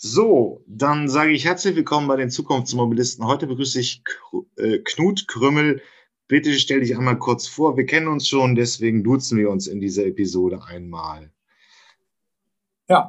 [0.00, 3.26] So, dann sage ich herzlich willkommen bei den Zukunftsmobilisten.
[3.26, 4.00] Heute begrüße ich
[4.56, 5.80] äh, Knut Krümmel.
[6.28, 7.76] Bitte stell dich einmal kurz vor.
[7.76, 11.32] Wir kennen uns schon, deswegen duzen wir uns in dieser Episode einmal.
[12.88, 13.08] Ja,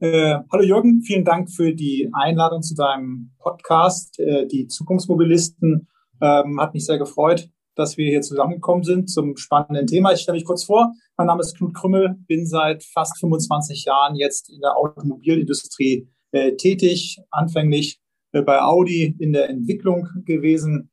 [0.00, 4.18] äh, hallo Jürgen, vielen Dank für die Einladung zu deinem Podcast.
[4.18, 5.88] Äh, die Zukunftsmobilisten
[6.22, 10.14] ähm, hat mich sehr gefreut, dass wir hier zusammengekommen sind zum spannenden Thema.
[10.14, 10.94] Ich stelle mich kurz vor.
[11.18, 16.52] Mein Name ist Knut Krümmel, bin seit fast 25 Jahren jetzt in der Automobilindustrie äh,
[16.56, 18.00] tätig, anfänglich
[18.32, 20.90] äh, bei Audi in der Entwicklung gewesen,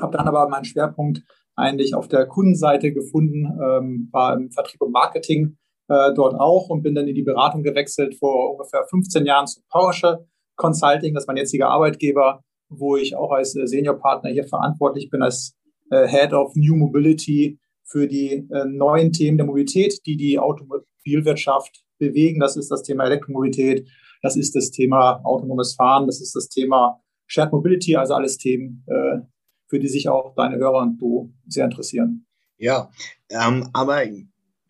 [0.00, 1.22] habe dann aber meinen Schwerpunkt
[1.56, 5.56] eigentlich auf der Kundenseite gefunden, ähm, war im Vertrieb und Marketing
[5.88, 9.60] äh, dort auch und bin dann in die Beratung gewechselt vor ungefähr 15 Jahren zu
[9.68, 15.10] Porsche Consulting, das ist mein jetziger Arbeitgeber, wo ich auch als äh, Seniorpartner hier verantwortlich
[15.10, 15.54] bin als
[15.90, 17.58] Head of New Mobility
[17.88, 22.38] für die äh, neuen Themen der Mobilität, die die Automobilwirtschaft bewegen.
[22.38, 23.88] Das ist das Thema Elektromobilität,
[24.22, 28.84] das ist das Thema autonomes Fahren, das ist das Thema Shared Mobility, also alles Themen,
[28.86, 29.20] äh,
[29.66, 32.26] für die sich auch deine Hörer und du sehr interessieren.
[32.56, 32.90] Ja,
[33.30, 34.04] ähm, aber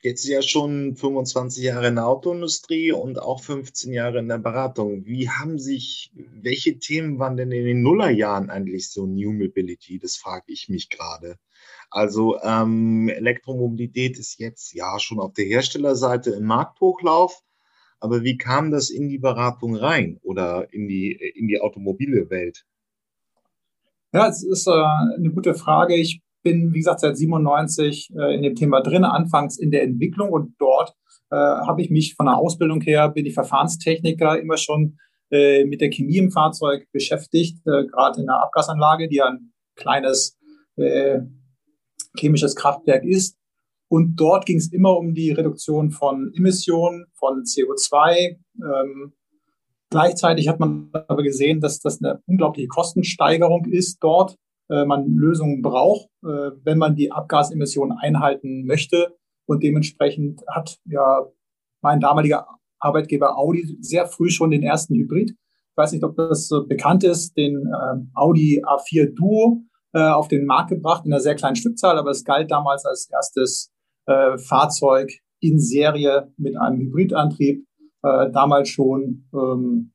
[0.03, 5.05] jetzt ja schon 25 Jahre in der Autoindustrie und auch 15 Jahre in der Beratung.
[5.07, 9.99] Wie haben sich, welche Themen waren denn in den Nullerjahren eigentlich so New Mobility?
[9.99, 11.37] Das frage ich mich gerade.
[11.91, 17.43] Also ähm, Elektromobilität ist jetzt ja schon auf der Herstellerseite im Markthochlauf.
[18.01, 22.65] Aber wie kam das in die Beratung rein oder in die, in die automobile Welt?
[24.13, 25.95] Ja, es ist äh, eine gute Frage.
[25.95, 30.31] Ich bin, wie gesagt, seit 97 äh, in dem Thema drin, anfangs in der Entwicklung
[30.31, 30.95] und dort
[31.31, 34.99] äh, habe ich mich von der Ausbildung her, bin ich Verfahrenstechniker, immer schon
[35.31, 40.39] äh, mit der Chemie im Fahrzeug beschäftigt, äh, gerade in der Abgasanlage, die ein kleines
[40.77, 41.21] äh,
[42.17, 43.38] chemisches Kraftwerk ist.
[43.89, 48.37] Und dort ging es immer um die Reduktion von Emissionen, von CO2.
[48.63, 49.13] Ähm,
[49.91, 54.37] gleichzeitig hat man aber gesehen, dass das eine unglaubliche Kostensteigerung ist dort.
[54.71, 59.17] Äh, man Lösungen braucht, äh, wenn man die Abgasemissionen einhalten möchte.
[59.47, 61.27] Und dementsprechend hat ja
[61.81, 62.47] mein damaliger
[62.79, 65.31] Arbeitgeber Audi sehr früh schon den ersten Hybrid.
[65.31, 70.69] Ich weiß nicht, ob das bekannt ist, den äh, Audi A4 Duo auf den Markt
[70.69, 73.73] gebracht in einer sehr kleinen Stückzahl, aber es galt damals als erstes
[74.09, 77.65] äh, Fahrzeug in Serie mit einem Hybridantrieb.
[78.03, 79.93] Äh, damals schon ähm,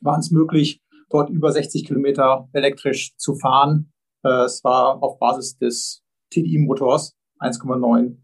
[0.00, 3.92] war es möglich, dort über 60 Kilometer elektrisch zu fahren.
[4.24, 8.16] Äh, es war auf Basis des TDI-Motors 1,9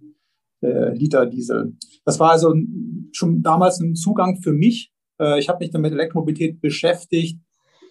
[0.62, 1.76] äh, Liter Diesel.
[2.04, 2.54] Das war also
[3.12, 4.92] schon damals ein Zugang für mich.
[5.20, 7.40] Äh, ich habe mich dann mit Elektromobilität beschäftigt.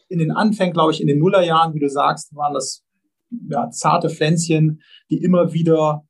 [0.09, 2.83] In den Anfängen, glaube ich, in den Nullerjahren, wie du sagst, waren das
[3.49, 6.03] ja, zarte Pflänzchen, die immer wieder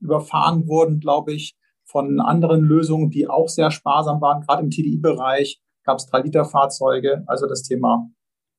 [0.00, 4.42] überfahren wurden, glaube ich, von anderen Lösungen, die auch sehr sparsam waren.
[4.42, 7.24] Gerade im TDI-Bereich gab es 3-Liter-Fahrzeuge.
[7.26, 8.08] Also das Thema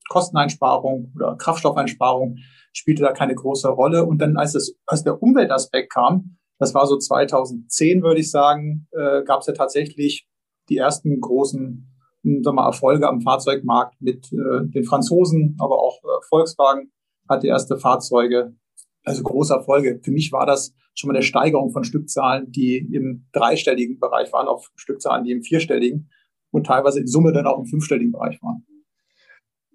[0.08, 2.38] Kosteneinsparung oder Kraftstoffeinsparung
[2.72, 4.04] spielte da keine große Rolle.
[4.04, 8.88] Und dann, als, es, als der Umweltaspekt kam, das war so 2010, würde ich sagen,
[8.90, 10.28] äh, gab es ja tatsächlich
[10.68, 11.88] die ersten großen
[12.22, 16.92] hm, sagen wir, Erfolge am Fahrzeugmarkt mit äh, den Franzosen, aber auch äh, Volkswagen
[17.28, 18.56] hat die erste Fahrzeuge
[19.04, 20.00] also große Erfolge.
[20.02, 24.46] Für mich war das schon mal eine Steigerung von Stückzahlen, die im dreistelligen Bereich waren,
[24.46, 26.10] auf Stückzahlen, die im vierstelligen
[26.50, 28.66] und teilweise in Summe dann auch im fünfstelligen Bereich waren.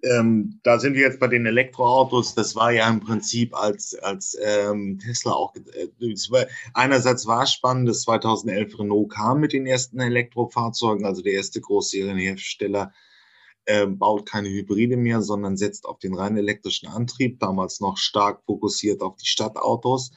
[0.02, 2.34] Ähm, da sind wir jetzt bei den Elektroautos.
[2.34, 5.54] Das war ja im Prinzip als, als ähm, Tesla auch.
[5.56, 5.88] Äh,
[6.30, 11.32] war, einerseits war es spannend, dass 2011 Renault kam mit den ersten Elektrofahrzeugen, also der
[11.32, 12.92] erste Großserienhersteller
[13.64, 18.44] äh, baut keine Hybride mehr, sondern setzt auf den rein elektrischen Antrieb, damals noch stark
[18.44, 20.12] fokussiert auf die Stadtautos.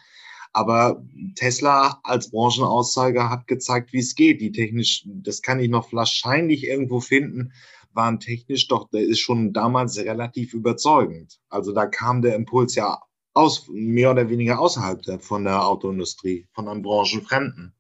[0.52, 1.04] Aber
[1.36, 4.42] Tesla als Branchenaussager hat gezeigt, wie es geht.
[4.42, 7.54] Die technisch, das kann ich noch wahrscheinlich irgendwo finden,
[7.94, 11.40] waren technisch doch, der ist schon damals relativ überzeugend.
[11.50, 13.00] Also da kam der Impuls ja
[13.34, 17.74] aus, mehr oder weniger außerhalb der, von der Autoindustrie, von einem Branchenfremden.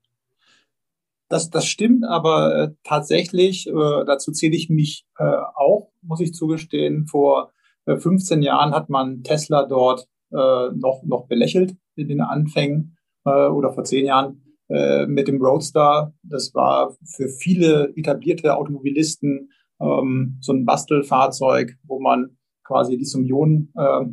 [1.27, 6.33] Das, das stimmt, aber äh, tatsächlich, äh, dazu zähle ich mich äh, auch, muss ich
[6.33, 7.51] zugestehen, vor
[7.85, 13.47] äh, 15 Jahren hat man Tesla dort äh, noch, noch belächelt in den Anfängen äh,
[13.47, 16.13] oder vor zehn Jahren äh, mit dem Roadster.
[16.23, 19.49] Das war für viele etablierte Automobilisten
[19.81, 24.05] ähm, so ein Bastelfahrzeug, wo man quasi die Sumionen äh,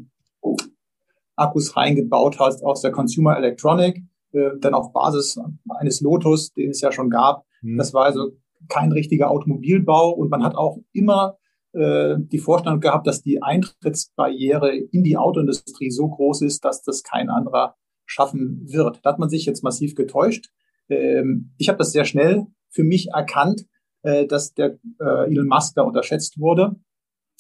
[1.37, 4.03] Akkus reingebaut hat aus der Consumer Electronic
[4.33, 7.45] äh, dann auf Basis eines Lotus, den es ja schon gab.
[7.61, 7.77] Mhm.
[7.77, 8.31] Das war also
[8.69, 11.37] kein richtiger Automobilbau und man hat auch immer
[11.77, 17.03] äh, die Vorstellung gehabt, dass die Eintrittsbarriere in die Autoindustrie so groß ist, dass das
[17.03, 17.77] kein anderer
[18.07, 19.01] schaffen wird.
[19.03, 20.49] Da hat man sich jetzt massiv getäuscht.
[20.89, 23.67] Ähm, ich habe das sehr schnell für mich erkannt,
[24.03, 26.77] äh, dass der äh, Elon Musk da unterschätzt wurde.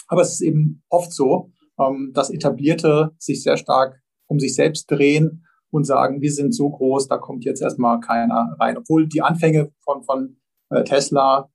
[0.09, 4.91] Aber es ist eben oft so, ähm, dass Etablierte sich sehr stark um sich selbst
[4.91, 8.77] drehen und sagen, wir sind so groß, da kommt jetzt erstmal keiner rein.
[8.77, 10.37] Obwohl die Anfänge von, von
[10.71, 11.49] äh, Tesla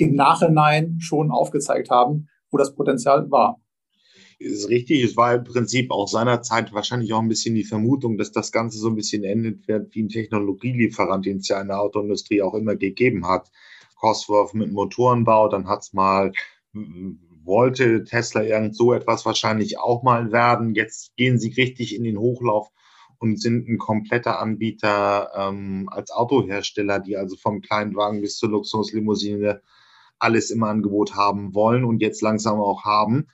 [0.00, 3.60] im Nachhinein schon aufgezeigt haben, wo das Potenzial war.
[4.38, 5.04] Ist richtig.
[5.04, 8.78] Es war im Prinzip auch seinerzeit wahrscheinlich auch ein bisschen die Vermutung, dass das Ganze
[8.78, 12.54] so ein bisschen endet wird wie ein Technologielieferant, den es ja in der Autoindustrie auch
[12.54, 13.50] immer gegeben hat.
[13.96, 16.32] Cosworth mit Motorenbau, dann hat es mal
[17.44, 20.74] wollte Tesla irgend so etwas wahrscheinlich auch mal werden.
[20.74, 22.68] Jetzt gehen sie richtig in den Hochlauf
[23.18, 29.62] und sind ein kompletter Anbieter ähm, als Autohersteller, die also vom Kleinwagen bis zur Luxuslimousine
[30.20, 33.26] alles im Angebot haben wollen und jetzt langsam auch haben.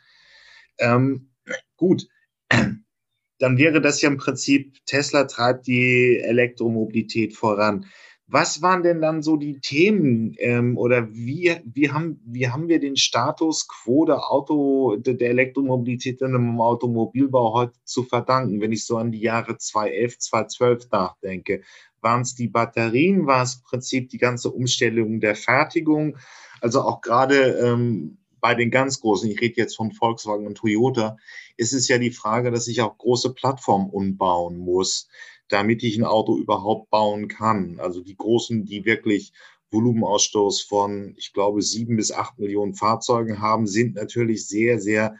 [0.78, 1.30] Ähm,
[1.76, 2.08] gut,
[3.38, 7.86] dann wäre das ja im Prinzip, Tesla treibt die Elektromobilität voran.
[8.28, 12.80] Was waren denn dann so die Themen ähm, oder wie, wie, haben, wie haben wir
[12.80, 18.96] den Status quo der Auto, der, Elektromobilität im Automobilbau heute zu verdanken, wenn ich so
[18.96, 21.62] an die Jahre 2011, 2012 nachdenke?
[22.06, 23.26] Waren es die Batterien?
[23.26, 26.16] War es im Prinzip die ganze Umstellung der Fertigung?
[26.60, 31.16] Also auch gerade ähm, bei den ganz großen, ich rede jetzt von Volkswagen und Toyota,
[31.56, 35.08] ist es ja die Frage, dass ich auch große Plattformen umbauen muss
[35.48, 37.78] damit ich ein Auto überhaupt bauen kann.
[37.78, 39.32] Also die großen, die wirklich
[39.70, 45.16] Volumenausstoß von, ich glaube, sieben bis acht Millionen Fahrzeugen haben, sind natürlich sehr, sehr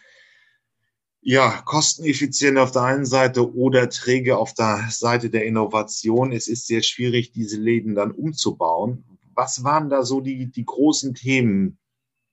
[1.28, 6.31] ja, kosteneffizient auf der einen Seite oder träge auf der Seite der Innovation.
[6.31, 9.05] Es ist sehr schwierig, diese Läden dann umzubauen.
[9.34, 11.78] Was waren da so die, die großen Themen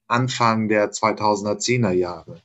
[0.07, 2.43] Anfang der 2010er Jahre?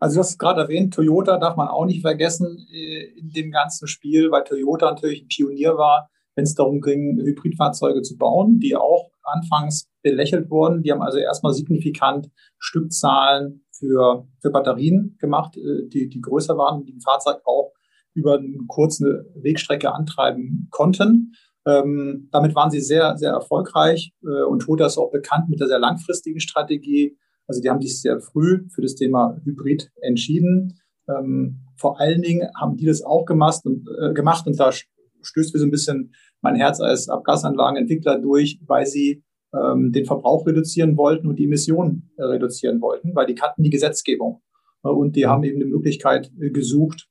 [0.00, 3.88] Also du hast gerade erwähnt, Toyota darf man auch nicht vergessen äh, in dem ganzen
[3.88, 8.74] Spiel, weil Toyota natürlich ein Pionier war, wenn es darum ging, Hybridfahrzeuge zu bauen, die
[8.74, 10.82] auch anfangs belächelt wurden.
[10.82, 16.84] Die haben also erstmal signifikant Stückzahlen für, für Batterien gemacht, äh, die, die größer waren,
[16.84, 17.72] die ein Fahrzeug auch
[18.14, 21.32] über eine kurze Wegstrecke antreiben konnten.
[21.66, 25.68] Ähm, damit waren sie sehr, sehr erfolgreich äh, und Toyota ist auch bekannt mit der
[25.68, 27.16] sehr langfristigen Strategie,
[27.46, 30.78] also die haben sich sehr früh für das Thema Hybrid entschieden.
[31.08, 34.70] Ähm, vor allen Dingen haben die das auch gemacht und, äh, gemacht und da
[35.22, 40.46] stößt mir so ein bisschen mein Herz als Abgasanlagenentwickler durch, weil sie ähm, den Verbrauch
[40.46, 44.42] reduzieren wollten und die Emissionen äh, reduzieren wollten, weil die kannten die Gesetzgebung.
[44.84, 47.08] Äh, und die haben eben eine Möglichkeit äh, gesucht,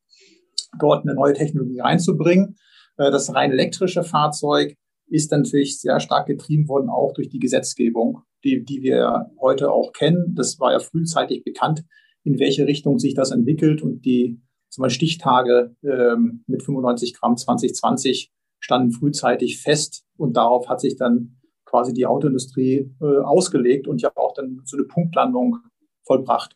[0.80, 2.58] dort eine neue Technologie reinzubringen.
[2.98, 4.76] Äh, das rein elektrische Fahrzeug
[5.10, 9.92] ist natürlich sehr stark getrieben worden, auch durch die Gesetzgebung die, die wir heute auch
[9.94, 10.34] kennen.
[10.36, 11.84] Das war ja frühzeitig bekannt,
[12.24, 17.38] in welche Richtung sich das entwickelt und die zum Beispiel Stichtage ähm, mit 95 Gramm
[17.38, 21.37] 2020 standen frühzeitig fest und darauf hat sich dann
[21.68, 25.58] quasi die Autoindustrie äh, ausgelegt und ja auch dann so eine Punktlandung
[26.04, 26.56] vollbracht.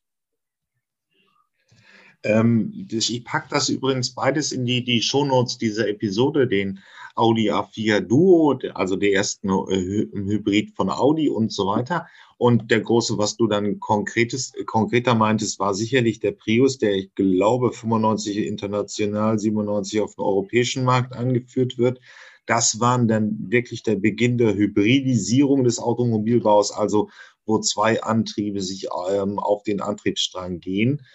[2.23, 6.79] Ähm, ich packe das übrigens beides in die, die Shownotes dieser Episode, den
[7.15, 12.07] Audi A4 Duo, also der ersten äh, Hybrid von Audi und so weiter.
[12.37, 17.13] Und der große, was du dann konkretes, konkreter meintest, war sicherlich der Prius, der ich
[17.13, 21.99] glaube 95 international, 97 auf dem europäischen Markt eingeführt wird.
[22.45, 27.09] Das waren dann wirklich der Beginn der Hybridisierung des Automobilbaus, also
[27.45, 31.05] wo zwei Antriebe sich ähm, auf den Antriebsstrang gehen.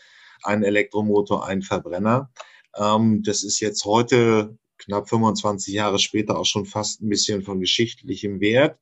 [0.43, 2.31] Ein Elektromotor, ein Verbrenner.
[2.77, 7.61] Ähm, das ist jetzt heute knapp 25 Jahre später auch schon fast ein bisschen von
[7.61, 8.79] geschichtlichem Wert.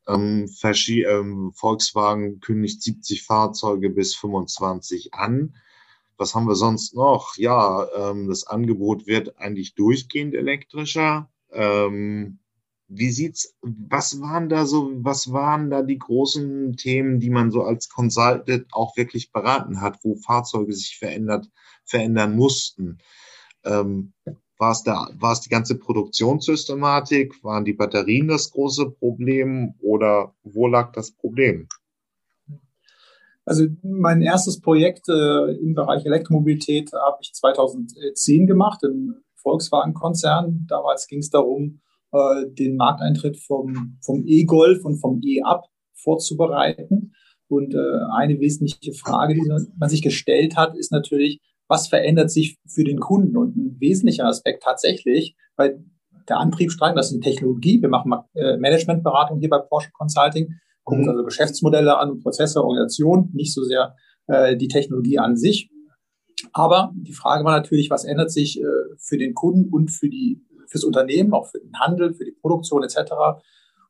[0.07, 5.53] Ähm, ähm, Volkswagen kündigt 70 Fahrzeuge bis 25 an.
[6.21, 7.35] Was haben wir sonst noch?
[7.37, 11.31] Ja, ähm, das Angebot wird eigentlich durchgehend elektrischer.
[11.51, 12.37] Ähm,
[12.87, 17.63] wie sieht's, was waren da so, was waren da die großen Themen, die man so
[17.63, 21.49] als Consultant auch wirklich beraten hat, wo Fahrzeuge sich verändert,
[21.85, 22.99] verändern mussten?
[23.63, 24.13] Ähm,
[24.59, 27.43] war es da, war es die ganze Produktionssystematik?
[27.43, 31.67] Waren die Batterien das große Problem oder wo lag das Problem?
[33.51, 40.67] Also mein erstes Projekt äh, im Bereich Elektromobilität habe ich 2010 gemacht im Volkswagen-Konzern.
[40.69, 41.81] Damals ging es darum,
[42.13, 47.11] äh, den Markteintritt vom, vom E-Golf und vom E-Up vorzubereiten.
[47.49, 49.45] Und äh, eine wesentliche Frage, die
[49.77, 53.35] man sich gestellt hat, ist natürlich, was verändert sich für den Kunden?
[53.35, 55.83] Und ein wesentlicher Aspekt tatsächlich, weil
[56.29, 57.81] der Antriebsstrang, das ist eine Technologie.
[57.81, 61.11] Wir machen äh, Managementberatung hier bei Porsche Consulting, gucken uns mhm.
[61.11, 63.95] also Geschäftsmodelle an, Prozesse, Organisation, nicht so sehr
[64.27, 65.69] äh, die Technologie an sich.
[66.53, 68.65] Aber die Frage war natürlich, was ändert sich äh,
[68.97, 72.83] für den Kunden und für die fürs Unternehmen, auch für den Handel, für die Produktion
[72.83, 73.11] etc.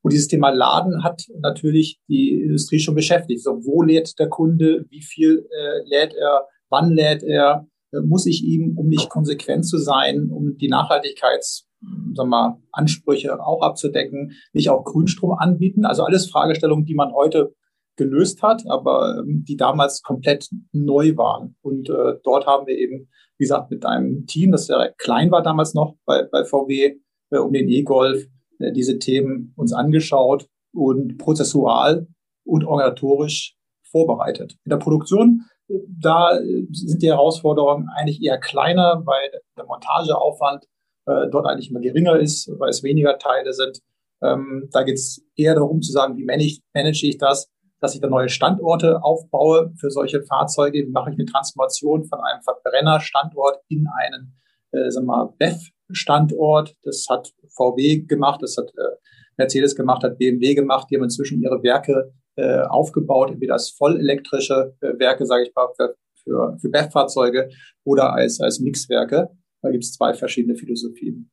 [0.01, 3.43] Und dieses Thema Laden hat natürlich die Industrie schon beschäftigt.
[3.43, 4.85] So, wo lädt der Kunde?
[4.89, 6.47] Wie viel äh, lädt er?
[6.69, 7.67] Wann lädt er?
[7.91, 11.67] Äh, muss ich ihm, um nicht konsequent zu sein, um die Nachhaltigkeits
[12.13, 15.85] sagen wir, Ansprüche auch abzudecken, nicht auch Grünstrom anbieten.
[15.85, 17.53] Also alles Fragestellungen, die man heute
[17.97, 21.55] gelöst hat, aber ähm, die damals komplett neu waren.
[21.61, 25.43] Und äh, dort haben wir eben, wie gesagt, mit einem Team, das sehr klein war
[25.43, 26.97] damals noch bei, bei VW,
[27.31, 28.25] äh, um den E-Golf,
[28.59, 32.07] äh, diese Themen uns angeschaut und prozessual
[32.45, 34.55] und organisatorisch vorbereitet.
[34.65, 40.65] In der Produktion, äh, da äh, sind die Herausforderungen eigentlich eher kleiner, weil der Montageaufwand
[41.11, 43.79] äh, dort eigentlich immer geringer ist, weil es weniger Teile sind.
[44.23, 47.49] Ähm, da geht es eher darum zu sagen, wie manage, manage ich das,
[47.79, 50.85] dass ich da neue Standorte aufbaue für solche Fahrzeuge.
[50.85, 54.39] Wie mache ich eine Transformation von einem Verbrennerstandort in einen,
[54.71, 56.75] äh, sagen wir mal, BEF-Standort?
[56.83, 58.97] Das hat VW gemacht, das hat äh,
[59.37, 60.87] Mercedes gemacht, hat BMW gemacht.
[60.89, 65.67] Die haben inzwischen ihre Werke äh, aufgebaut, entweder als vollelektrische äh, Werke, sage ich mal,
[65.75, 67.49] für, für, für BEF-Fahrzeuge
[67.83, 69.29] oder als, als Mixwerke.
[69.61, 71.29] Da gibt es zwei verschiedene Philosophien.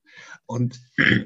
[0.46, 0.80] Und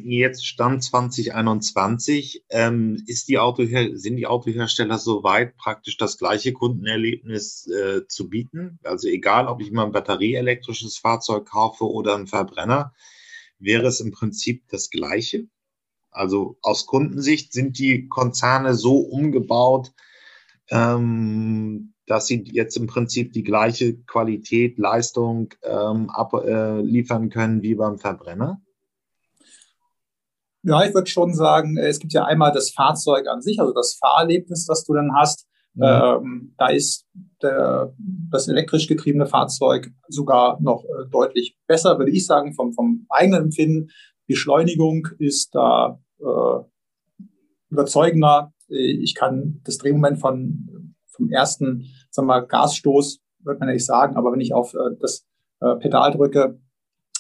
[0.05, 7.67] jetzt Stand 2021, ähm, ist die Autoher sind die Autohersteller soweit, praktisch das gleiche Kundenerlebnis
[7.69, 8.79] äh, zu bieten?
[8.85, 12.95] Also egal, ob ich mal ein batterieelektrisches Fahrzeug kaufe oder ein Verbrenner,
[13.59, 15.49] wäre es im Prinzip das gleiche?
[16.11, 19.93] Also aus Kundensicht sind die Konzerne so umgebaut,
[20.71, 27.75] ähm, dass sie jetzt im Prinzip die gleiche Qualität, Leistung ähm, abliefern äh, können wie
[27.75, 28.61] beim Verbrenner?
[30.63, 33.95] Ja, ich würde schon sagen, es gibt ja einmal das Fahrzeug an sich, also das
[33.95, 35.49] Fahrerlebnis, das du dann hast.
[35.75, 36.17] Ja.
[36.19, 37.07] Ähm, da ist
[37.41, 43.07] der, das elektrisch getriebene Fahrzeug sogar noch äh, deutlich besser, würde ich sagen, vom, vom
[43.09, 43.89] eigenen Empfinden.
[44.27, 46.61] Beschleunigung ist da äh,
[47.71, 48.53] überzeugender.
[48.69, 54.17] Ich kann das Drehmoment von vom ersten, sagen wir mal, Gasstoß, wird man nicht sagen,
[54.17, 55.27] aber wenn ich auf äh, das
[55.61, 56.61] äh, Pedal drücke,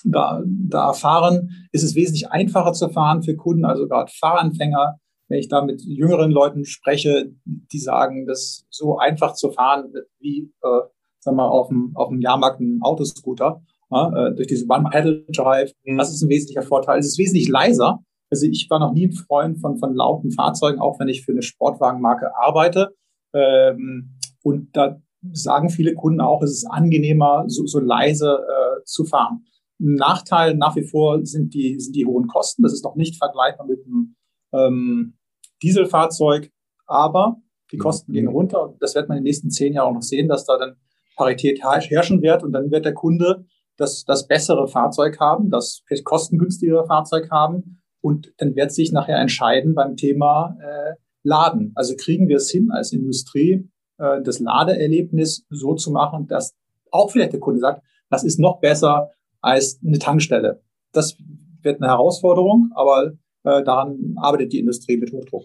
[0.05, 4.99] da, da fahren, ist es wesentlich einfacher zu fahren für Kunden, also gerade Fahranfänger.
[5.29, 10.53] Wenn ich da mit jüngeren Leuten spreche, die sagen, das so einfach zu fahren wie,
[10.63, 10.81] äh,
[11.21, 15.73] sagen wir mal, auf dem, auf dem Jahrmarkt ein Autoscooter, ja, äh, durch diese One-Pedal-Drive.
[15.85, 15.99] Mhm.
[15.99, 16.99] Das ist ein wesentlicher Vorteil.
[16.99, 18.01] Es ist wesentlich leiser.
[18.31, 21.33] Also ich war noch nie ein Freund von, von lauten Fahrzeugen, auch wenn ich für
[21.33, 22.95] eine Sportwagenmarke arbeite.
[23.35, 25.01] Ähm, und da
[25.33, 29.45] sagen viele Kunden auch, es ist angenehmer, so, so leise äh, zu fahren.
[29.81, 32.63] Ein Nachteil nach wie vor sind die, sind die hohen Kosten.
[32.63, 34.17] Das ist noch nicht vergleichbar mit einem
[34.53, 35.19] ähm,
[35.63, 36.51] Dieselfahrzeug,
[36.87, 37.37] aber
[37.71, 37.81] die mhm.
[37.81, 38.75] Kosten gehen runter.
[38.81, 40.77] Das wird man in den nächsten zehn Jahren auch noch sehen, dass da dann
[41.17, 43.45] Parität herrschen wird und dann wird der Kunde
[43.77, 49.19] das, das bessere Fahrzeug haben, das vielleicht kostengünstigere Fahrzeug haben und dann wird sich nachher
[49.19, 51.73] entscheiden beim Thema äh, laden.
[51.75, 53.69] Also kriegen wir es hin als Industrie,
[53.99, 56.55] äh, das Ladeerlebnis so zu machen, dass
[56.91, 60.63] auch vielleicht der Kunde sagt, das ist noch besser als eine Tankstelle.
[60.93, 61.17] Das
[61.63, 63.13] wird eine Herausforderung, aber
[63.45, 65.45] äh, daran arbeitet die Industrie mit Hochdruck.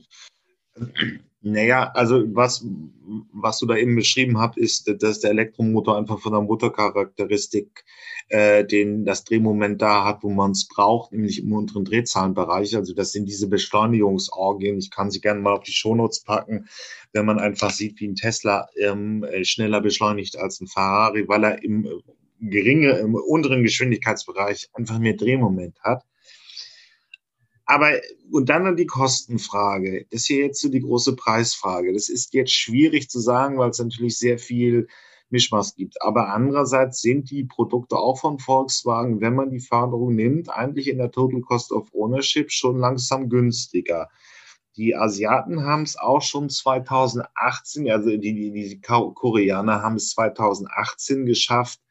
[1.41, 2.65] Naja, also was,
[3.31, 7.85] was du da eben beschrieben hast, ist, dass der Elektromotor einfach von der Motorcharakteristik
[8.29, 12.75] äh, den, das Drehmoment da hat, wo man es braucht, nämlich im unteren Drehzahlenbereich.
[12.75, 14.79] Also das sind diese Beschleunigungsorgien.
[14.79, 16.67] Ich kann sie gerne mal auf die Shownotes packen,
[17.13, 21.43] wenn man einfach sieht, wie ein Tesla ähm, äh, schneller beschleunigt als ein Ferrari, weil
[21.43, 21.89] er im äh,
[22.39, 26.03] geringe, im unteren Geschwindigkeitsbereich einfach mehr Drehmoment hat.
[27.67, 27.91] Aber,
[28.31, 30.07] und dann die Kostenfrage.
[30.09, 31.93] Das ist hier jetzt so die große Preisfrage.
[31.93, 34.87] Das ist jetzt schwierig zu sagen, weil es natürlich sehr viel
[35.29, 36.01] Mischmaß gibt.
[36.01, 40.97] Aber andererseits sind die Produkte auch von Volkswagen, wenn man die Förderung nimmt, eigentlich in
[40.97, 44.07] der Total Cost of Ownership schon langsam günstiger.
[44.77, 51.25] Die Asiaten haben es auch schon 2018, also die, die, die Koreaner haben es 2018
[51.25, 51.81] geschafft,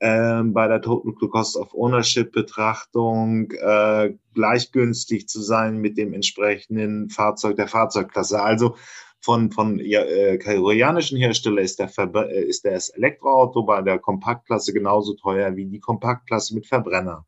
[0.00, 7.08] ähm, bei der Total Cost of Ownership Betrachtung äh, gleichgünstig zu sein mit dem entsprechenden
[7.10, 8.42] Fahrzeug der Fahrzeugklasse.
[8.42, 8.76] Also
[9.20, 13.98] von, von ja, äh, koreanischen Hersteller ist, der Verbre äh, ist das Elektroauto bei der
[13.98, 17.24] Kompaktklasse genauso teuer wie die Kompaktklasse mit Verbrenner.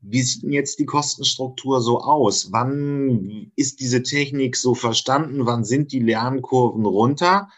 [0.00, 2.52] Wie sieht denn jetzt die Kostenstruktur so aus?
[2.52, 5.46] Wann ist diese Technik so verstanden?
[5.46, 7.48] Wann sind die Lernkurven runter?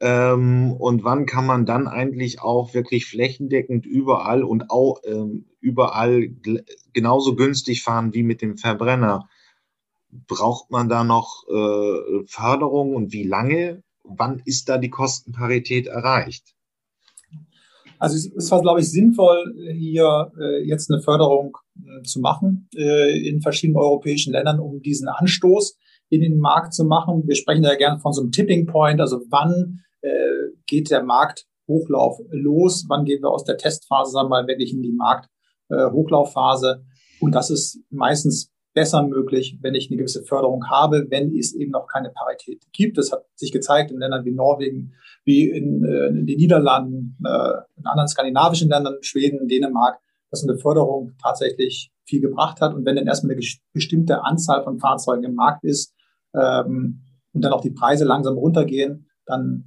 [0.00, 6.28] Ähm, und wann kann man dann eigentlich auch wirklich flächendeckend überall und auch ähm, überall
[6.92, 9.28] genauso günstig fahren wie mit dem Verbrenner?
[10.10, 13.82] Braucht man da noch äh, Förderung und wie lange?
[14.02, 16.54] Wann ist da die Kostenparität erreicht?
[17.98, 23.40] Also es war, glaube ich, sinnvoll, hier äh, jetzt eine Förderung äh, zu machen in
[23.40, 25.78] verschiedenen europäischen Ländern, um diesen Anstoß
[26.14, 27.24] in den Markt zu machen.
[27.26, 30.10] Wir sprechen da gerne von so einem Tipping Point, also wann äh,
[30.66, 34.82] geht der Markthochlauf los, wann gehen wir aus der Testphase, sagen wir mal, wirklich in
[34.82, 36.82] die Markthochlaufphase.
[36.82, 41.54] Äh, Und das ist meistens besser möglich, wenn ich eine gewisse Förderung habe, wenn es
[41.54, 42.98] eben noch keine Parität gibt.
[42.98, 44.94] Das hat sich gezeigt in Ländern wie Norwegen,
[45.24, 50.58] wie in, äh, in den Niederlanden, äh, in anderen skandinavischen Ländern, Schweden, Dänemark, dass eine
[50.58, 52.74] Förderung tatsächlich viel gebracht hat.
[52.74, 55.93] Und wenn dann erstmal eine bestimmte Anzahl von Fahrzeugen im Markt ist
[56.34, 59.64] ähm, und dann auch die Preise langsam runtergehen, dann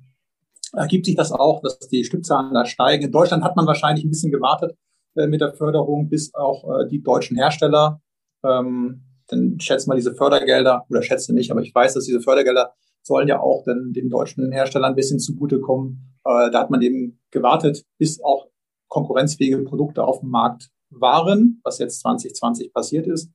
[0.74, 3.06] ergibt sich das auch, dass die Stückzahlen da steigen.
[3.06, 4.78] In Deutschland hat man wahrscheinlich ein bisschen gewartet
[5.16, 8.02] äh, mit der Förderung, bis auch äh, die deutschen Hersteller
[8.44, 12.74] ähm, dann schätzt mal diese Fördergelder, oder schätze nicht, aber ich weiß, dass diese Fördergelder
[13.04, 16.16] sollen ja auch dann den deutschen Herstellern ein bisschen zugutekommen.
[16.26, 18.48] Äh, da hat man eben gewartet, bis auch
[18.90, 23.30] konkurrenzfähige Produkte auf dem Markt waren, was jetzt 2020 passiert ist.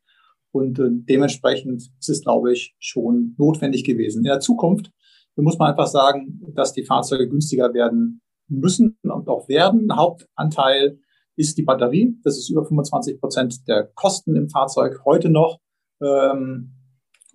[0.53, 4.19] Und äh, dementsprechend ist es, glaube ich, schon notwendig gewesen.
[4.19, 4.91] In der Zukunft
[5.37, 9.95] muss man einfach sagen, dass die Fahrzeuge günstiger werden müssen und auch werden.
[9.97, 10.99] Hauptanteil
[11.37, 12.19] ist die Batterie.
[12.23, 15.59] Das ist über 25 Prozent der Kosten im Fahrzeug heute noch.
[16.03, 16.75] Ähm,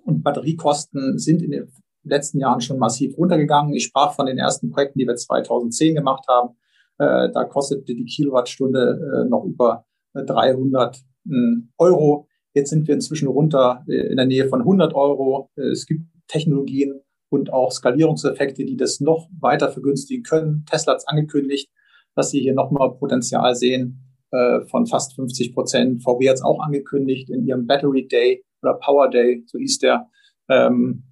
[0.06, 1.72] und Batteriekosten sind in den
[2.04, 3.74] letzten Jahren schon massiv runtergegangen.
[3.74, 6.56] Ich sprach von den ersten Projekten, die wir 2010 gemacht haben.
[7.00, 12.28] Äh, da kostete die Kilowattstunde äh, noch über 300 hm, Euro.
[12.58, 15.52] Jetzt sind wir inzwischen runter äh, in der Nähe von 100 Euro.
[15.56, 20.66] Es gibt Technologien und auch Skalierungseffekte, die das noch weiter vergünstigen können.
[20.68, 21.70] Tesla hat es angekündigt,
[22.16, 26.02] dass sie hier nochmal Potenzial sehen äh, von fast 50 Prozent.
[26.02, 30.08] VW hat es auch angekündigt in ihrem Battery Day oder Power Day, so hieß der,
[30.50, 31.04] ähm,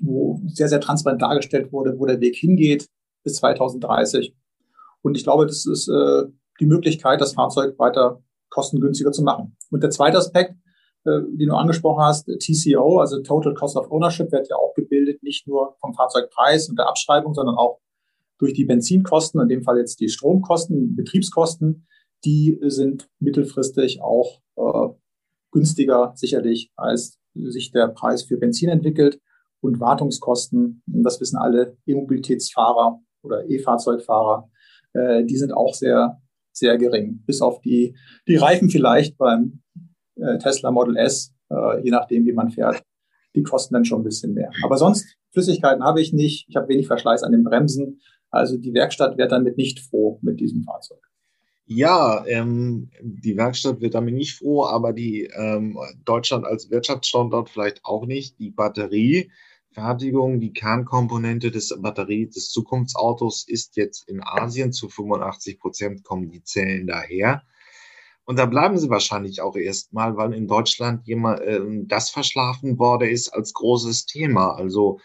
[0.00, 2.86] wo sehr, sehr transparent dargestellt wurde, wo der Weg hingeht
[3.22, 4.34] bis 2030.
[5.02, 6.22] Und ich glaube, das ist äh,
[6.58, 9.56] die Möglichkeit, das Fahrzeug weiter kostengünstiger zu machen.
[9.70, 10.54] Und der zweite Aspekt,
[11.04, 15.22] äh, den du angesprochen hast, TCO, also Total Cost of Ownership, wird ja auch gebildet,
[15.22, 17.78] nicht nur vom Fahrzeugpreis und der Abschreibung, sondern auch
[18.38, 21.86] durch die Benzinkosten, in dem Fall jetzt die Stromkosten, Betriebskosten,
[22.24, 24.94] die sind mittelfristig auch äh,
[25.50, 29.20] günstiger sicherlich, als sich der Preis für Benzin entwickelt.
[29.60, 34.50] Und Wartungskosten, das wissen alle E-Mobilitätsfahrer oder E-Fahrzeugfahrer,
[34.94, 36.20] äh, die sind auch sehr,
[36.52, 37.22] sehr gering.
[37.26, 37.94] Bis auf die,
[38.26, 39.62] die Reifen vielleicht beim
[40.38, 42.82] Tesla Model S, äh, je nachdem, wie man fährt,
[43.34, 44.50] die kosten dann schon ein bisschen mehr.
[44.62, 46.46] Aber sonst, Flüssigkeiten habe ich nicht.
[46.48, 48.00] Ich habe wenig Verschleiß an den Bremsen.
[48.30, 51.00] Also die Werkstatt wird damit nicht froh mit diesem Fahrzeug.
[51.66, 57.84] Ja, ähm, die Werkstatt wird damit nicht froh, aber die ähm, Deutschland als Wirtschaftsstandort vielleicht
[57.84, 58.40] auch nicht.
[58.40, 64.72] Die Batteriefertigung, die Kernkomponente des Batterie des Zukunftsautos ist jetzt in Asien.
[64.72, 67.42] Zu 85 Prozent kommen die Zellen daher.
[68.30, 73.08] Und da bleiben sie wahrscheinlich auch erstmal, weil in Deutschland jemand äh, das verschlafen worden
[73.08, 74.52] ist als großes Thema.
[74.52, 75.00] Also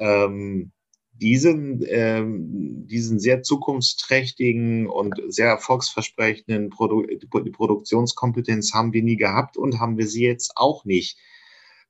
[0.00, 0.72] ähm,
[1.12, 7.04] diesen, ähm, diesen sehr zukunftsträchtigen und sehr erfolgsversprechenden Produ
[7.52, 11.20] Produktionskompetenz haben wir nie gehabt und haben wir sie jetzt auch nicht.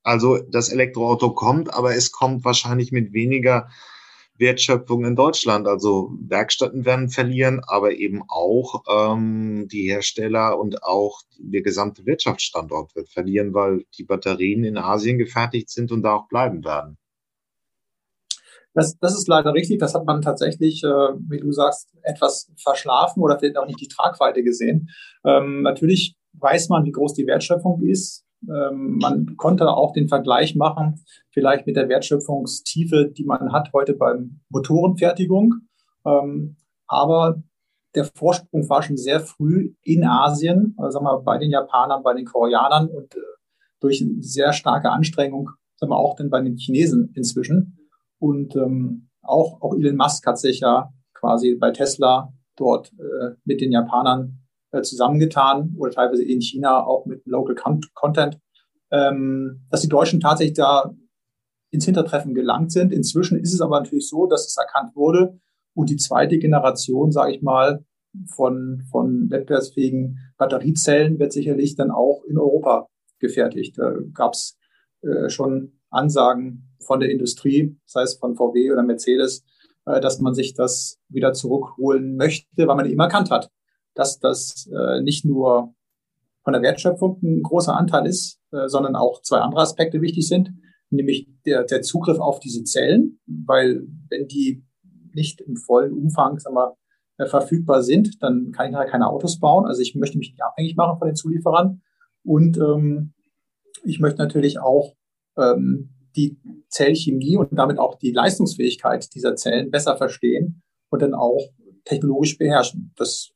[0.02, 3.70] Also das Elektroauto kommt, aber es kommt wahrscheinlich mit weniger
[4.38, 5.66] Wertschöpfung in Deutschland.
[5.66, 12.94] Also Werkstätten werden verlieren, aber eben auch ähm, die Hersteller und auch der gesamte Wirtschaftsstandort
[12.94, 16.98] wird verlieren, weil die Batterien in Asien gefertigt sind und da auch bleiben werden.
[18.76, 19.78] Das, das ist leider richtig.
[19.78, 23.88] Das hat man tatsächlich, äh, wie du sagst, etwas verschlafen oder vielleicht auch nicht die
[23.88, 24.90] Tragweite gesehen.
[25.24, 28.25] Ähm, natürlich weiß man, wie groß die Wertschöpfung ist.
[28.42, 33.94] Ähm, man konnte auch den Vergleich machen, vielleicht mit der Wertschöpfungstiefe, die man hat heute
[33.94, 35.54] beim Motorenfertigung.
[36.04, 37.42] Ähm, aber
[37.94, 42.88] der Vorsprung war schon sehr früh in Asien, also bei den Japanern, bei den Koreanern
[42.88, 43.20] und äh,
[43.80, 47.78] durch sehr starke Anstrengung, sagen wir, auch dann bei den Chinesen inzwischen.
[48.18, 53.60] Und ähm, auch, auch Elon Musk hat sich ja quasi bei Tesla dort äh, mit
[53.60, 57.54] den Japanern äh, zusammengetan oder teilweise in China auch mit Local
[57.94, 58.38] Content,
[58.90, 60.94] ähm, dass die Deutschen tatsächlich da
[61.70, 62.92] ins Hintertreffen gelangt sind.
[62.92, 65.38] Inzwischen ist es aber natürlich so, dass es erkannt wurde
[65.74, 67.84] und die zweite Generation, sage ich mal,
[68.34, 73.76] von, von wettbewerbsfähigen Batteriezellen wird sicherlich dann auch in Europa gefertigt.
[73.78, 74.58] Da gab es
[75.02, 79.44] äh, schon Ansagen von der Industrie, sei es von VW oder Mercedes,
[79.84, 83.50] äh, dass man sich das wieder zurückholen möchte, weil man eben erkannt hat,
[83.96, 85.74] dass das äh, nicht nur
[86.44, 90.50] von der Wertschöpfung ein großer Anteil ist, äh, sondern auch zwei andere Aspekte wichtig sind,
[90.90, 94.64] nämlich der, der Zugriff auf diese Zellen, weil wenn die
[95.12, 96.76] nicht im vollen Umfang sagen wir,
[97.18, 99.66] äh, verfügbar sind, dann kann ich halt keine Autos bauen.
[99.66, 101.82] Also ich möchte mich nicht abhängig machen von den Zulieferern.
[102.22, 103.14] Und ähm,
[103.84, 104.94] ich möchte natürlich auch
[105.38, 111.40] ähm, die Zellchemie und damit auch die Leistungsfähigkeit dieser Zellen besser verstehen und dann auch
[111.84, 112.92] technologisch beherrschen.
[112.96, 113.30] Das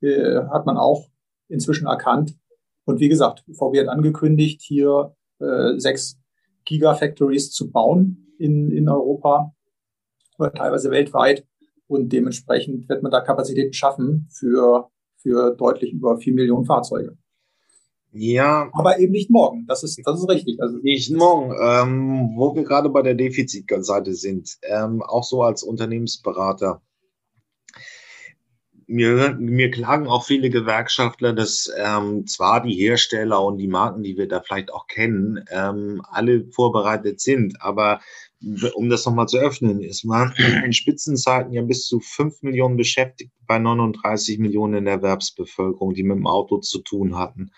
[0.00, 1.08] äh, hat man auch
[1.48, 2.36] inzwischen erkannt.
[2.84, 6.18] Und wie gesagt, VW hat angekündigt, hier äh, sechs
[6.64, 9.54] Gigafactories zu bauen in, in Europa
[10.38, 11.46] oder teilweise weltweit.
[11.86, 17.16] Und dementsprechend wird man da Kapazitäten schaffen für, für deutlich über vier Millionen Fahrzeuge.
[18.12, 18.70] Ja.
[18.72, 19.66] Aber eben nicht morgen.
[19.66, 20.60] Das ist, das ist richtig.
[20.60, 21.54] Also nicht morgen.
[21.60, 26.82] Ähm, wo wir gerade bei der Defizitseite sind, ähm, auch so als Unternehmensberater.
[28.92, 34.16] Mir, mir klagen auch viele Gewerkschaftler, dass ähm, zwar die Hersteller und die Marken, die
[34.16, 38.00] wir da vielleicht auch kennen, ähm, alle vorbereitet sind, aber
[38.74, 43.32] um das nochmal zu öffnen, ist man in Spitzenzeiten ja bis zu fünf Millionen beschäftigt
[43.46, 47.52] bei 39 Millionen in der Erwerbsbevölkerung, die mit dem Auto zu tun hatten.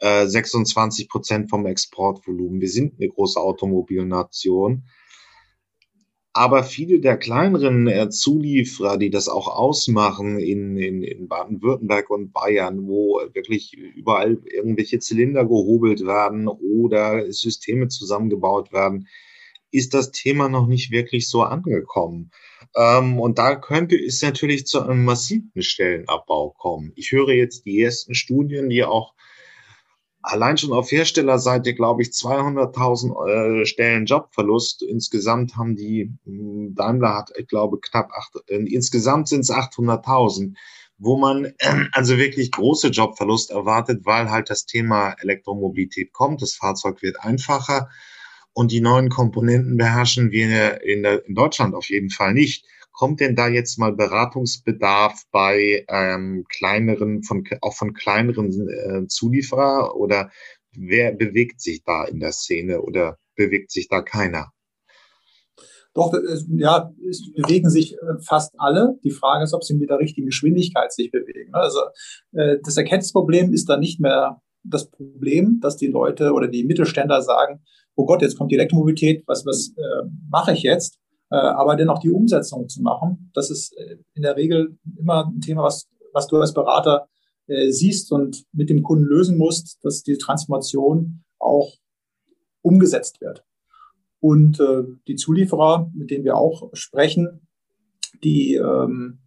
[0.00, 2.60] 26 äh, Prozent vom Exportvolumen.
[2.60, 4.84] Wir sind eine große Automobilnation.
[6.34, 12.32] Aber viele der kleineren äh, Zulieferer, die das auch ausmachen in, in, in Baden-Württemberg und
[12.32, 19.08] Bayern, wo wirklich überall irgendwelche Zylinder gehobelt werden oder Systeme zusammengebaut werden,
[19.70, 22.30] ist das Thema noch nicht wirklich so angekommen.
[22.74, 26.92] Ähm, und da könnte es natürlich zu einem massiven Stellenabbau kommen.
[26.94, 29.14] Ich höre jetzt die ersten Studien, die auch
[30.22, 34.82] allein schon auf Herstellerseite, glaube ich, 200.000 äh, Stellen Jobverlust.
[34.82, 40.54] Insgesamt haben die, hm, Daimler hat, ich glaube, knapp acht, äh, insgesamt sind es 800.000,
[40.98, 41.52] wo man äh,
[41.92, 46.40] also wirklich große Jobverlust erwartet, weil halt das Thema Elektromobilität kommt.
[46.40, 47.90] Das Fahrzeug wird einfacher
[48.52, 52.64] und die neuen Komponenten beherrschen wir in, der, in Deutschland auf jeden Fall nicht.
[52.92, 59.96] Kommt denn da jetzt mal Beratungsbedarf bei ähm, kleineren, von, auch von kleineren äh, Zulieferer
[59.96, 60.30] oder
[60.72, 64.52] wer bewegt sich da in der Szene oder bewegt sich da keiner?
[65.94, 66.14] Doch,
[66.56, 68.98] ja, es bewegen sich äh, fast alle.
[69.04, 71.52] Die Frage ist, ob sie mit der richtigen Geschwindigkeit sich bewegen.
[71.52, 71.80] Also
[72.32, 77.20] äh, das Erkenntnisproblem ist dann nicht mehr das Problem, dass die Leute oder die Mittelständler
[77.20, 77.62] sagen,
[77.94, 80.98] oh Gott, jetzt kommt die Elektromobilität, was, was äh, mache ich jetzt?
[81.32, 85.40] Äh, aber dennoch die Umsetzung zu machen, das ist äh, in der Regel immer ein
[85.40, 87.08] Thema, was, was du als Berater
[87.46, 91.72] äh, siehst und mit dem Kunden lösen musst, dass die Transformation auch
[92.60, 93.44] umgesetzt wird.
[94.20, 94.62] Und
[95.08, 97.48] die Zulieferer, mit denen wir auch sprechen,
[98.22, 99.18] die ähm,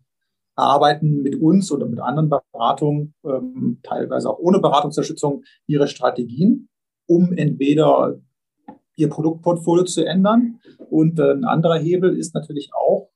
[0.55, 6.69] arbeiten mit uns oder mit anderen Beratungen, ähm, teilweise auch ohne Beratungsunterstützung, ihre Strategien,
[7.07, 8.21] um entweder
[8.95, 10.59] ihr Produktportfolio zu ändern.
[10.89, 13.09] Und äh, ein anderer Hebel ist natürlich auch,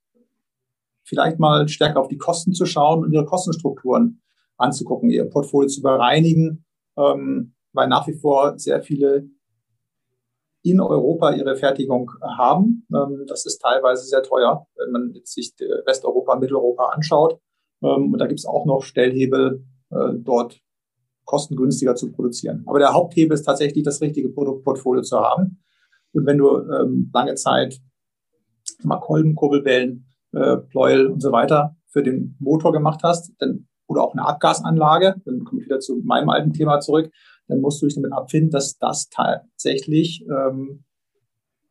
[1.03, 4.21] vielleicht mal stärker auf die Kosten zu schauen und ihre Kostenstrukturen
[4.57, 6.65] anzugucken, ihr Portfolio zu bereinigen,
[6.97, 9.29] ähm, weil nach wie vor sehr viele
[10.61, 12.85] in Europa ihre Fertigung haben.
[12.93, 15.53] Ähm, das ist teilweise sehr teuer, wenn man sich
[15.85, 17.39] Westeuropa, Mitteleuropa anschaut.
[17.81, 20.59] Ähm, und da gibt es auch noch Stellhebel, äh, dort
[21.25, 22.63] kostengünstiger zu produzieren.
[22.65, 25.63] Aber der Haupthebel ist tatsächlich, das richtige Produktportfolio zu haben.
[26.13, 27.79] Und wenn du ähm, lange Zeit
[28.83, 34.03] mal Kolben, Kurbelbellen, äh, Pleuel und so weiter für den Motor gemacht hast, dann oder
[34.03, 37.11] auch eine Abgasanlage, dann komme ich wieder zu meinem alten Thema zurück,
[37.47, 40.83] dann musst du dich damit abfinden, dass das tatsächlich ähm,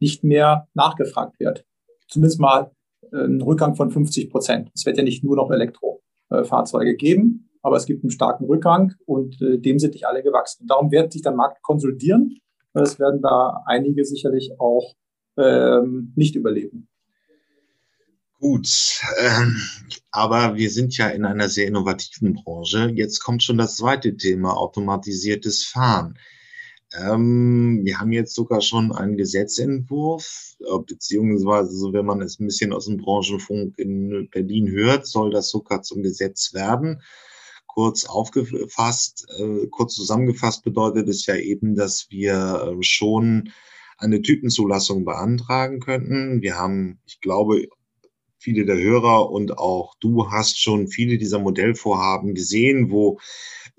[0.01, 1.64] nicht mehr nachgefragt wird.
[2.09, 2.72] Zumindest mal
[3.12, 4.70] äh, ein Rückgang von 50 Prozent.
[4.74, 9.40] Es wird ja nicht nur noch Elektrofahrzeuge geben, aber es gibt einen starken Rückgang und
[9.40, 10.66] äh, dem sind nicht alle gewachsen.
[10.66, 12.40] darum wird sich der Markt konsolidieren
[12.82, 14.94] es werden da einige sicherlich auch
[15.36, 16.88] ähm, nicht überleben.
[18.40, 19.56] Gut, ähm,
[20.12, 22.88] aber wir sind ja in einer sehr innovativen Branche.
[22.94, 26.18] Jetzt kommt schon das zweite Thema, automatisiertes Fahren.
[26.96, 32.46] Ähm, wir haben jetzt sogar schon einen Gesetzentwurf, äh, beziehungsweise, so wenn man es ein
[32.46, 37.02] bisschen aus dem Branchenfunk in Berlin hört, soll das sogar zum Gesetz werden
[37.68, 43.50] kurz aufgefasst, äh, kurz zusammengefasst bedeutet es ja eben, dass wir äh, schon
[43.98, 46.42] eine Typenzulassung beantragen könnten.
[46.42, 47.68] Wir haben, ich glaube,
[48.38, 53.18] viele der Hörer und auch du hast schon viele dieser Modellvorhaben gesehen, wo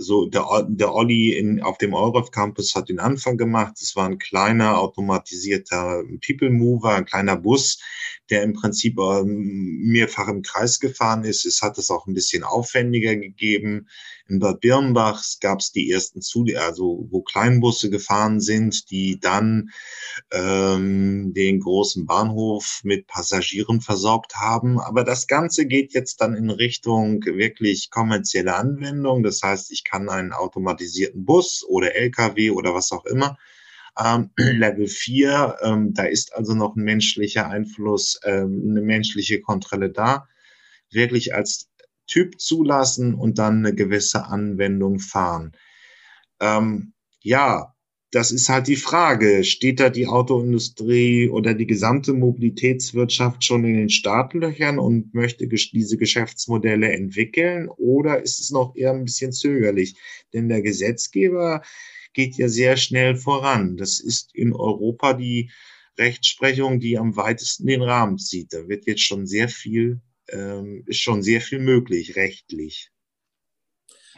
[0.02, 3.74] so der, der Olli in, auf dem Euref Campus hat den Anfang gemacht.
[3.82, 7.80] Es war ein kleiner automatisierter People Mover, ein kleiner Bus,
[8.30, 11.46] der im Prinzip ähm, mehrfach im Kreis gefahren ist.
[11.46, 13.90] Es hat es auch ein bisschen aufwendiger gegeben.
[14.30, 19.72] In Bad Birnbach gab es die ersten Zu, also wo Kleinbusse gefahren sind, die dann
[20.32, 24.80] ähm, den großen Bahnhof mit Passagieren versorgt haben.
[24.80, 29.24] Aber das Ganze geht jetzt dann in Richtung wirklich kommerzielle Anwendung.
[29.24, 33.38] Das heißt, ich kann einen automatisierten Bus oder LKW oder was auch immer
[34.00, 39.90] ähm, Level 4, ähm, da ist also noch ein menschlicher Einfluss, ähm, eine menschliche Kontrolle
[39.90, 40.28] da,
[40.92, 41.69] wirklich als
[42.10, 45.54] Typ zulassen und dann eine gewisse Anwendung fahren.
[46.42, 47.74] Ähm, ja,
[48.12, 49.44] das ist halt die Frage.
[49.44, 55.98] Steht da die Autoindustrie oder die gesamte Mobilitätswirtschaft schon in den Startlöchern und möchte diese
[55.98, 57.70] Geschäftsmodelle entwickeln?
[57.70, 59.96] Oder ist es noch eher ein bisschen zögerlich?
[60.34, 61.62] Denn der Gesetzgeber
[62.14, 63.78] geht ja sehr schnell voran.
[63.78, 65.52] Das ist in Europa die
[66.00, 68.54] Rechtsprechung, die am weitesten den Rahmen zieht.
[68.54, 72.92] Da wird jetzt schon sehr viel, ähm, ist schon sehr viel möglich rechtlich.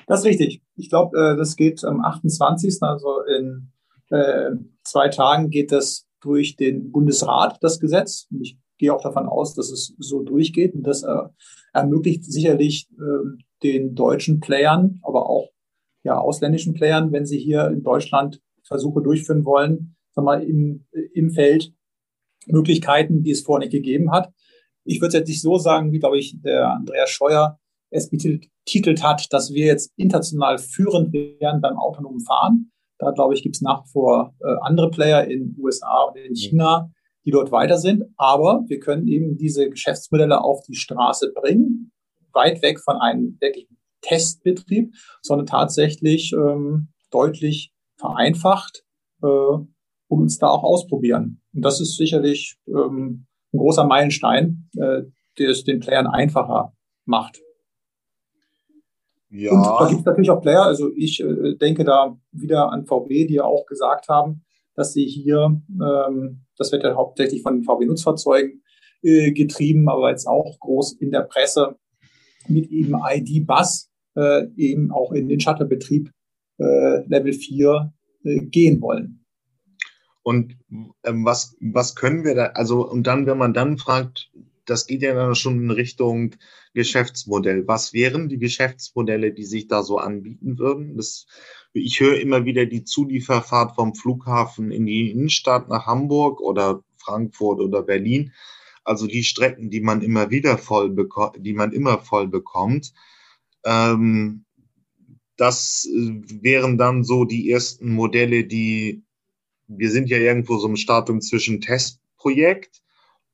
[0.08, 0.62] Das ist richtig.
[0.76, 3.72] Ich glaube, äh, das geht am 28., also in
[4.10, 4.52] äh,
[4.84, 8.28] zwei Tagen geht das durch den Bundesrat, das Gesetz.
[8.42, 10.74] Ich gehe auch davon aus, dass es so durchgeht.
[10.74, 11.24] Und das äh,
[11.74, 15.50] ermöglicht sicherlich äh, den deutschen Playern, aber auch
[16.04, 21.30] ja, ausländischen Playern, wenn sie hier in Deutschland Versuche durchführen wollen, sag mal, im, im
[21.32, 21.74] Feld
[22.48, 24.31] Möglichkeiten, die es vorher nicht gegeben hat.
[24.84, 27.60] Ich würde es jetzt nicht so sagen, wie, glaube ich, der Andreas Scheuer
[27.92, 32.72] es betitelt hat, dass wir jetzt international führend wären beim autonomen Fahren.
[32.98, 36.36] Da, glaube ich, gibt es nach wie vor äh, andere Player in USA und in
[36.36, 36.92] China,
[37.26, 38.04] die dort weiter sind.
[38.18, 41.92] Aber wir können eben diese Geschäftsmodelle auf die Straße bringen,
[42.32, 43.68] weit weg von einem wirklich
[44.02, 48.84] Testbetrieb, sondern tatsächlich ähm, deutlich vereinfacht
[49.22, 49.68] äh, und
[50.10, 51.42] uns da auch ausprobieren.
[51.54, 55.02] Und das ist sicherlich ähm, ein großer Meilenstein, äh,
[55.38, 56.74] der es den Playern einfacher
[57.06, 57.42] macht.
[59.30, 59.52] Ja.
[59.52, 63.26] Und da gibt es natürlich auch Player, also ich äh, denke da wieder an VW,
[63.26, 64.44] die ja auch gesagt haben,
[64.76, 68.62] dass sie hier, ähm, das wird ja hauptsächlich von VW-Nutzfahrzeugen
[69.04, 71.78] äh, getrieben, aber jetzt auch groß in der Presse
[72.48, 76.12] mit eben ID-Bus äh, eben auch in den Shuttle-Betrieb
[76.60, 79.21] äh, Level 4 äh, gehen wollen.
[80.24, 80.58] Und
[81.04, 84.32] ähm, was, was können wir da, also und dann, wenn man dann fragt,
[84.66, 86.36] das geht ja dann schon in Richtung
[86.74, 87.68] Geschäftsmodell.
[87.68, 90.96] Was wären die Geschäftsmodelle, die sich da so anbieten würden?
[90.96, 91.26] Das,
[91.74, 97.60] ich höre immer wieder die Zulieferfahrt vom Flughafen in die Innenstadt nach Hamburg oder Frankfurt
[97.60, 98.32] oder Berlin.
[98.84, 102.94] Also die Strecken, die man immer wieder voll bekommt, die man immer voll bekommt.
[103.66, 104.46] Ähm,
[105.38, 109.04] das äh, wären dann so die ersten Modelle, die
[109.78, 112.82] wir sind ja irgendwo so im Stadium zwischen Testprojekt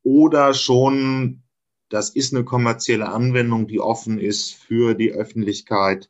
[0.04, 1.44] oder schon,
[1.90, 6.10] das ist eine kommerzielle Anwendung, die offen ist für die Öffentlichkeit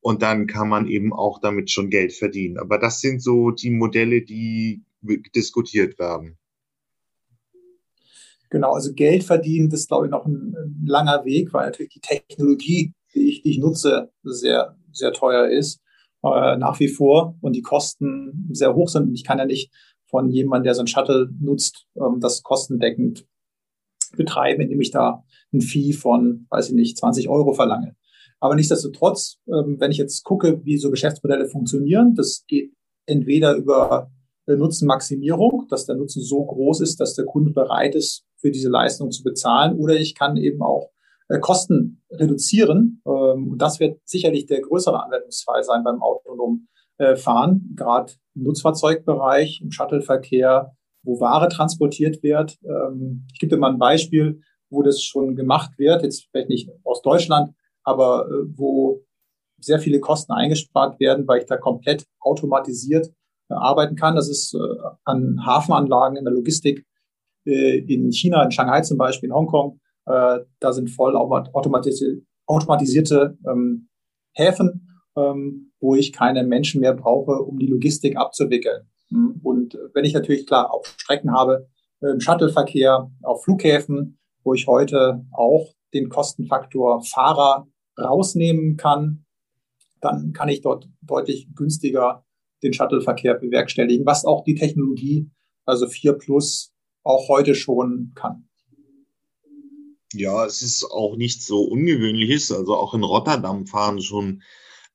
[0.00, 2.58] und dann kann man eben auch damit schon Geld verdienen.
[2.58, 4.82] Aber das sind so die Modelle, die
[5.34, 6.38] diskutiert werden.
[8.50, 11.92] Genau, also Geld verdienen, das ist, glaube ich, noch ein, ein langer Weg, weil natürlich
[11.92, 15.80] die Technologie die ich, die ich nutze, sehr, sehr teuer ist,
[16.22, 19.08] äh, nach wie vor und die Kosten sehr hoch sind.
[19.08, 19.72] Und ich kann ja nicht
[20.06, 23.26] von jemandem, der so ein Shuttle nutzt, ähm, das kostendeckend
[24.16, 27.94] betreiben, indem ich da ein Fee von, weiß ich nicht, 20 Euro verlange.
[28.40, 32.72] Aber nichtsdestotrotz, ähm, wenn ich jetzt gucke, wie so Geschäftsmodelle funktionieren, das geht
[33.06, 34.10] entweder über
[34.46, 39.10] Nutzenmaximierung, dass der Nutzen so groß ist, dass der Kunde bereit ist, für diese Leistung
[39.10, 40.90] zu bezahlen, oder ich kann eben auch
[41.28, 43.02] äh, Kosten reduzieren.
[43.06, 46.68] Ähm, und das wird sicherlich der größere Anwendungsfall sein beim autonomen
[46.98, 52.56] äh, Fahren, gerade im Nutzfahrzeugbereich, im Shuttleverkehr, wo Ware transportiert wird.
[52.64, 54.40] Ähm, ich gebe dir mal ein Beispiel,
[54.70, 57.52] wo das schon gemacht wird, jetzt vielleicht nicht aus Deutschland,
[57.84, 59.04] aber äh, wo
[59.60, 63.12] sehr viele Kosten eingespart werden, weil ich da komplett automatisiert
[63.48, 64.14] arbeiten kann.
[64.14, 64.54] Das ist
[65.04, 66.86] an Hafenanlagen in der Logistik
[67.44, 73.88] in China, in Shanghai zum Beispiel, in Hongkong, äh, da sind voll automatisierte, automatisierte ähm,
[74.32, 78.88] Häfen, ähm, wo ich keine Menschen mehr brauche, um die Logistik abzuwickeln.
[79.10, 79.40] Mhm.
[79.42, 81.68] Und wenn ich natürlich klar auch Strecken habe,
[82.00, 87.68] äh, im Shuttleverkehr, auf Flughäfen, wo ich heute auch den Kostenfaktor Fahrer
[87.98, 89.24] rausnehmen kann,
[90.00, 92.24] dann kann ich dort deutlich günstiger
[92.62, 95.30] den Shuttleverkehr bewerkstelligen, was auch die Technologie,
[95.64, 98.47] also 4 Plus, auch heute schon kann.
[100.18, 102.50] Ja, es ist auch nicht so ungewöhnliches.
[102.50, 104.42] Also auch in Rotterdam fahren schon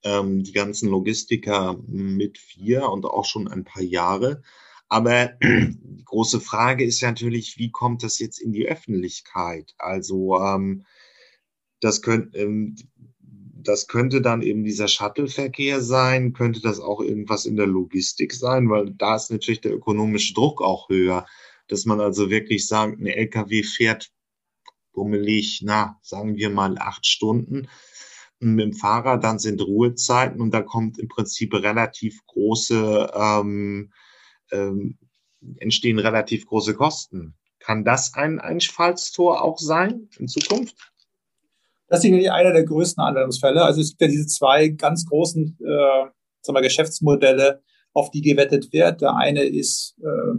[0.04, 4.44] ähm, die ganzen Logistiker mit vier und auch schon ein paar Jahre.
[4.90, 9.74] Aber die große Frage ist ja natürlich, wie kommt das jetzt in die Öffentlichkeit?
[9.78, 10.86] Also ähm,
[11.80, 12.76] das, könnt, ähm,
[13.20, 18.70] das könnte dann eben dieser Shuttle-Verkehr sein, könnte das auch irgendwas in der Logistik sein,
[18.70, 21.26] weil da ist natürlich der ökonomische Druck auch höher,
[21.70, 24.12] dass man also wirklich sagt, ein LKW fährt
[24.94, 27.68] bummelig, na, sagen wir mal acht Stunden
[28.40, 33.94] mit dem Fahrrad, dann sind Ruhezeiten und da kommt im Prinzip relativ große, ähm,
[34.52, 34.98] ähm,
[35.58, 37.36] entstehen relativ große Kosten.
[37.60, 40.76] Kann das ein Einfallstor auch sein in Zukunft?
[41.88, 43.64] Das ist sicherlich einer der größten Anwendungsfälle.
[43.64, 46.10] Also es gibt ja diese zwei ganz großen äh,
[46.44, 47.62] sagen wir, Geschäftsmodelle,
[47.94, 49.02] auf die gewettet wird.
[49.02, 50.38] Der eine ist äh,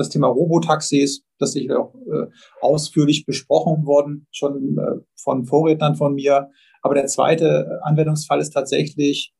[0.00, 2.26] das Thema Robotaxis, das ist auch äh,
[2.60, 6.50] ausführlich besprochen worden, schon äh, von Vorrednern von mir.
[6.82, 9.32] Aber der zweite Anwendungsfall ist tatsächlich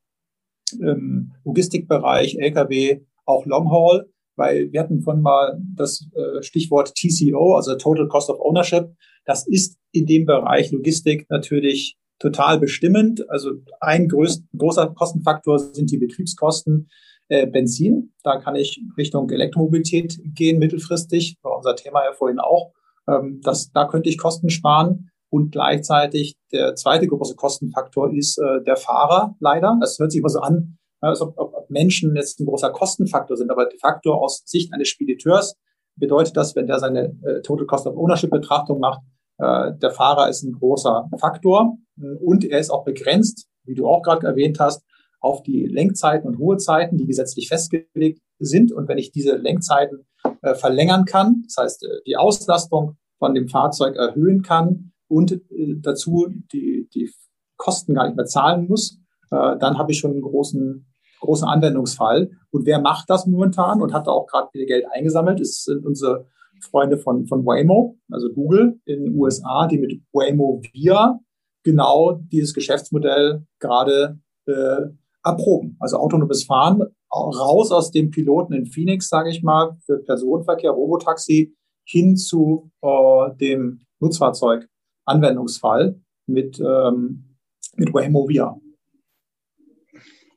[0.79, 7.77] im Logistikbereich, Lkw, auch Longhaul, weil wir hatten von mal das äh, Stichwort TCO, also
[7.77, 8.89] Total Cost of Ownership.
[9.25, 13.29] Das ist in dem Bereich Logistik natürlich total bestimmend.
[13.29, 16.89] Also ein größ, großer Kostenfaktor sind die Betriebskosten.
[17.31, 22.73] Äh, Benzin, da kann ich Richtung Elektromobilität gehen mittelfristig, war unser Thema ja vorhin auch.
[23.09, 25.11] Ähm, das, da könnte ich Kosten sparen.
[25.33, 29.79] Und gleichzeitig der zweite große Kostenfaktor ist äh, der Fahrer leider.
[29.81, 33.49] Das hört sich immer so an, als ob, ob Menschen jetzt ein großer Kostenfaktor sind.
[33.53, 35.55] Aber de facto aus Sicht eines Spediteurs
[35.95, 39.03] bedeutet das, wenn der seine äh, Total Cost of Ownership Betrachtung macht,
[39.39, 41.77] äh, der Fahrer ist ein großer Faktor
[42.21, 44.83] und er ist auch begrenzt, wie du auch gerade erwähnt hast,
[45.21, 48.73] auf die Lenkzeiten und Ruhezeiten, die gesetzlich festgelegt sind.
[48.73, 50.07] Und wenn ich diese Lenkzeiten
[50.43, 55.77] äh, verlängern kann, das heißt, äh, die Auslastung von dem Fahrzeug erhöhen kann, und äh,
[55.81, 57.11] dazu die, die
[57.57, 58.99] Kosten gar nicht mehr zahlen muss,
[59.31, 60.87] äh, dann habe ich schon einen großen,
[61.21, 62.31] großen Anwendungsfall.
[62.51, 65.41] Und wer macht das momentan und hat da auch gerade viel Geld eingesammelt?
[65.41, 66.27] Es sind unsere
[66.63, 71.19] Freunde von, von Waymo, also Google in den USA, die mit Waymo Via
[71.63, 74.87] genau dieses Geschäftsmodell gerade äh,
[75.25, 75.77] erproben.
[75.81, 81.55] Also autonomes Fahren raus aus dem Piloten in Phoenix, sage ich mal, für Personenverkehr, Robotaxi
[81.85, 84.69] hin zu äh, dem Nutzfahrzeug
[85.05, 87.37] Anwendungsfall mit, ähm,
[87.77, 88.61] mit Waymo VR.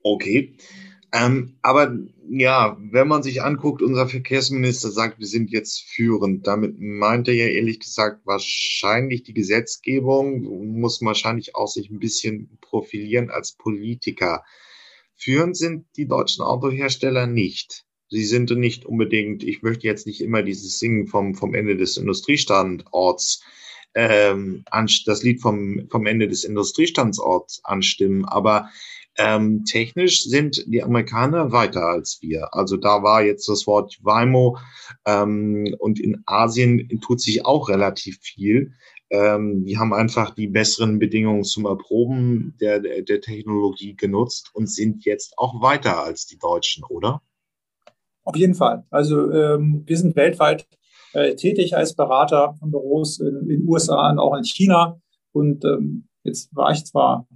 [0.01, 0.57] Okay.
[1.13, 1.95] Ähm, aber
[2.27, 6.47] ja, wenn man sich anguckt, unser Verkehrsminister sagt, wir sind jetzt führend.
[6.47, 10.41] Damit meint er ja ehrlich gesagt wahrscheinlich die Gesetzgebung,
[10.79, 14.43] muss wahrscheinlich auch sich ein bisschen profilieren als Politiker.
[15.15, 17.85] Führend sind die deutschen Autohersteller nicht.
[18.09, 21.97] Sie sind nicht unbedingt, ich möchte jetzt nicht immer dieses Singen vom, vom Ende des
[21.97, 23.43] Industriestandorts
[23.95, 24.65] ähm,
[25.05, 28.25] das Lied vom, vom Ende des Industriestandsorts anstimmen.
[28.25, 28.69] Aber
[29.17, 32.53] ähm, technisch sind die Amerikaner weiter als wir.
[32.53, 34.57] Also da war jetzt das Wort Waymo
[35.05, 38.73] ähm, und in Asien tut sich auch relativ viel.
[39.13, 44.67] Ähm, die haben einfach die besseren Bedingungen zum Erproben der, der, der Technologie genutzt und
[44.67, 47.21] sind jetzt auch weiter als die Deutschen, oder?
[48.23, 48.87] Auf jeden Fall.
[48.89, 50.65] Also ähm, wir sind weltweit
[51.13, 54.99] äh, tätig als Berater von Büros in den USA und auch in China.
[55.31, 57.27] Und ähm, jetzt war ich zwar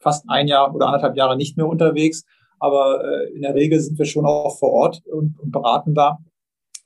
[0.00, 2.26] fast ein Jahr oder anderthalb Jahre nicht mehr unterwegs,
[2.58, 6.18] aber äh, in der Regel sind wir schon auch vor Ort und, und beraten da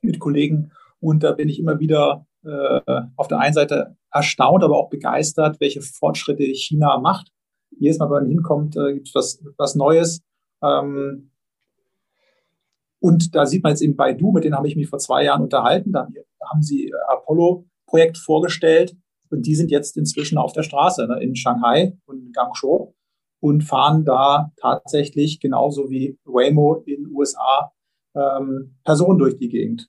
[0.01, 0.71] mit Kollegen.
[1.01, 2.81] Und da bin ich immer wieder äh,
[3.17, 7.31] auf der einen Seite erstaunt, aber auch begeistert, welche Fortschritte China macht.
[7.79, 10.23] Jedes Mal, wenn man hinkommt, äh, gibt es was, was Neues.
[10.63, 11.31] Ähm,
[13.01, 15.25] und da sieht man jetzt eben bei Du, mit denen habe ich mich vor zwei
[15.25, 15.93] Jahren unterhalten.
[15.93, 16.09] Da
[16.51, 18.97] haben sie Apollo-Projekt vorgestellt
[19.31, 22.95] und die sind jetzt inzwischen auf der Straße ne, in Shanghai und in Guangzhou
[23.41, 27.73] und fahren da tatsächlich genauso wie Waymo in den USA
[28.15, 29.89] ähm, Personen durch die Gegend.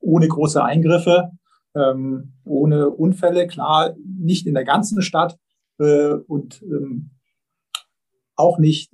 [0.00, 1.30] Ohne große Eingriffe,
[1.74, 5.38] ähm, ohne Unfälle, klar, nicht in der ganzen Stadt
[5.78, 7.10] äh, und ähm,
[8.36, 8.92] auch nicht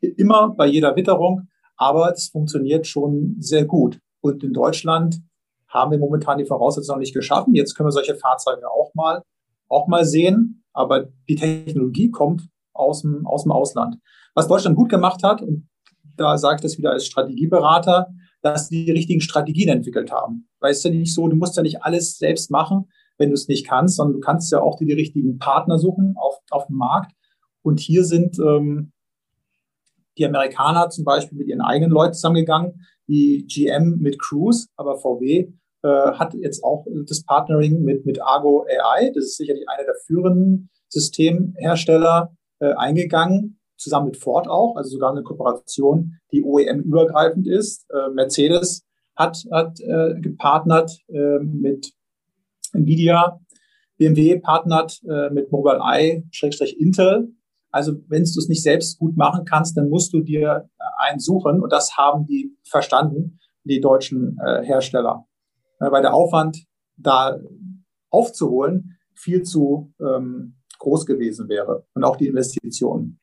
[0.00, 4.00] immer bei jeder Witterung, aber es funktioniert schon sehr gut.
[4.20, 5.20] Und in Deutschland
[5.68, 7.54] haben wir momentan die Voraussetzungen noch nicht geschaffen.
[7.54, 9.22] Jetzt können wir solche Fahrzeuge auch mal,
[9.68, 10.64] auch mal sehen.
[10.72, 13.96] Aber die Technologie kommt aus dem, aus dem Ausland.
[14.34, 15.68] Was Deutschland gut gemacht hat, und
[16.16, 18.08] da sage ich das wieder als Strategieberater,
[18.42, 20.48] dass sie die richtigen Strategien entwickelt haben.
[20.60, 22.88] Weil es ist ja nicht so, du musst ja nicht alles selbst machen,
[23.18, 26.14] wenn du es nicht kannst, sondern du kannst ja auch die, die richtigen Partner suchen
[26.16, 27.12] auf, auf dem Markt.
[27.62, 28.92] Und hier sind ähm,
[30.16, 35.52] die Amerikaner zum Beispiel mit ihren eigenen Leuten zusammengegangen, wie GM mit Cruise, aber VW
[35.82, 39.94] äh, hat jetzt auch das Partnering mit, mit Argo AI, das ist sicherlich einer der
[40.06, 47.86] führenden Systemhersteller, äh, eingegangen, zusammen mit Ford auch, also sogar eine Kooperation, die OEM-übergreifend ist.
[47.90, 48.84] Äh, Mercedes
[49.16, 51.92] hat, hat äh, gepartnert äh, mit
[52.72, 53.40] Nvidia,
[53.96, 57.32] BMW partnert äh, mit Mobileye, Schrägstrich Intel.
[57.70, 60.68] Also wenn du es nicht selbst gut machen kannst, dann musst du dir
[60.98, 65.26] einen suchen und das haben die verstanden, die deutschen äh, Hersteller.
[65.80, 66.64] Äh, weil der Aufwand
[66.96, 67.38] da
[68.10, 73.19] aufzuholen viel zu ähm, groß gewesen wäre und auch die Investitionen.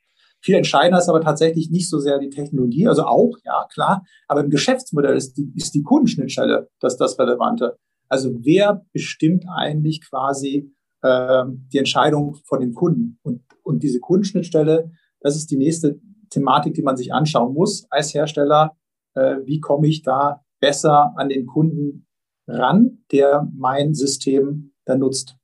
[0.48, 4.46] Viel entscheidender ist aber tatsächlich nicht so sehr die Technologie, also auch, ja, klar, aber
[4.46, 7.76] im Geschäftsmodell ist die, ist die Kundenschnittstelle das, das Relevante.
[8.08, 11.44] Also wer bestimmt eigentlich quasi äh,
[11.74, 13.20] die Entscheidung von dem Kunden?
[13.24, 14.90] Und, und diese Kundenschnittstelle,
[15.20, 18.78] das ist die nächste Thematik, die man sich anschauen muss als Hersteller.
[19.16, 22.08] Äh, wie komme ich da besser an den Kunden
[22.48, 25.36] ran, der mein System dann nutzt?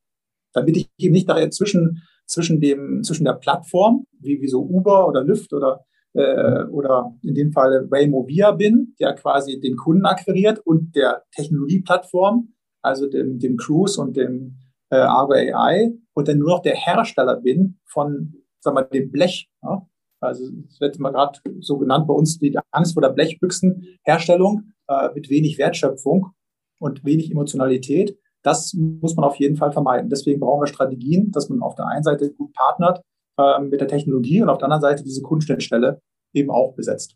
[0.54, 5.08] damit ich eben nicht nachher zwischen, zwischen, dem, zwischen der Plattform, wie, wie so Uber
[5.08, 10.06] oder Lyft oder, äh, oder in dem Fall Waymo Via bin, der quasi den Kunden
[10.06, 14.58] akquiriert und der Technologieplattform, also dem, dem Cruise und dem
[14.90, 19.50] äh, Argo AI und dann nur noch der Hersteller bin von, sagen wir, dem Blech.
[19.62, 19.88] Ja?
[20.20, 25.10] Also es wird immer gerade so genannt bei uns die Angst vor der Blechbüchsenherstellung äh,
[25.14, 26.32] mit wenig Wertschöpfung
[26.80, 28.18] und wenig Emotionalität.
[28.44, 30.10] Das muss man auf jeden Fall vermeiden.
[30.10, 33.02] Deswegen brauchen wir Strategien, dass man auf der einen Seite gut partnert
[33.38, 36.02] äh, mit der Technologie und auf der anderen Seite diese Kundenschnittstelle
[36.34, 37.16] eben auch besetzt.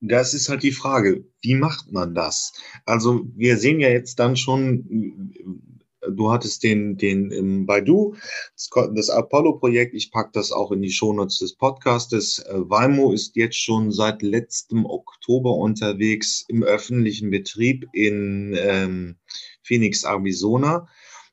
[0.00, 2.52] Das ist halt die Frage, wie macht man das?
[2.84, 5.32] Also wir sehen ja jetzt dann schon,
[6.10, 8.14] du hattest den, den im Baidu,
[8.94, 12.40] das Apollo-Projekt, ich packe das auch in die Shownotes des Podcastes.
[12.40, 19.16] Äh, Waymo ist jetzt schon seit letztem Oktober unterwegs im öffentlichen Betrieb in ähm,
[19.64, 20.86] Phoenix, Arizona.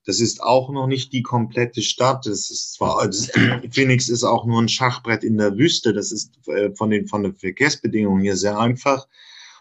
[0.06, 2.26] Das ist auch noch nicht die komplette Stadt.
[2.26, 3.30] Das ist zwar, das,
[3.72, 5.94] Phoenix ist auch nur ein Schachbrett in der Wüste.
[5.94, 9.08] Das ist äh, von den, von den Verkehrsbedingungen hier sehr einfach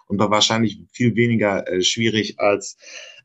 [0.07, 2.79] und war wahrscheinlich viel weniger äh, schwierig als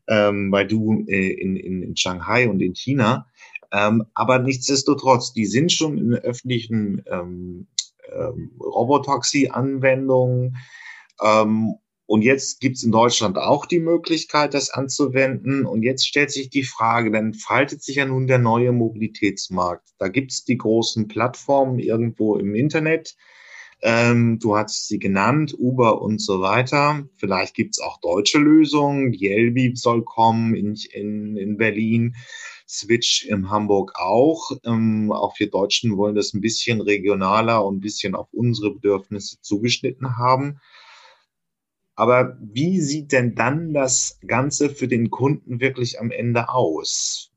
[0.08, 3.26] ähm, bei du äh, in, in, in Shanghai und in China.
[3.72, 7.66] Ähm, aber nichtsdestotrotz, die sind schon in öffentlichen ähm,
[8.12, 10.56] ähm, Robotaxi-Anwendungen
[11.22, 11.74] ähm,
[12.06, 15.66] und jetzt gibt es in Deutschland auch die Möglichkeit, das anzuwenden.
[15.66, 19.88] Und jetzt stellt sich die Frage, dann faltet sich ja nun der neue Mobilitätsmarkt.
[19.98, 23.16] Da gibt es die großen Plattformen irgendwo im Internet.
[23.82, 27.04] Ähm, du hast sie genannt, Uber und so weiter.
[27.16, 29.12] Vielleicht gibt es auch deutsche Lösungen.
[29.12, 32.14] Elbi soll kommen in, in, in Berlin.
[32.68, 34.52] Switch in Hamburg auch.
[34.64, 39.40] Ähm, auch wir Deutschen wollen das ein bisschen regionaler und ein bisschen auf unsere Bedürfnisse
[39.40, 40.60] zugeschnitten haben.
[41.96, 47.32] Aber wie sieht denn dann das Ganze für den Kunden wirklich am Ende aus?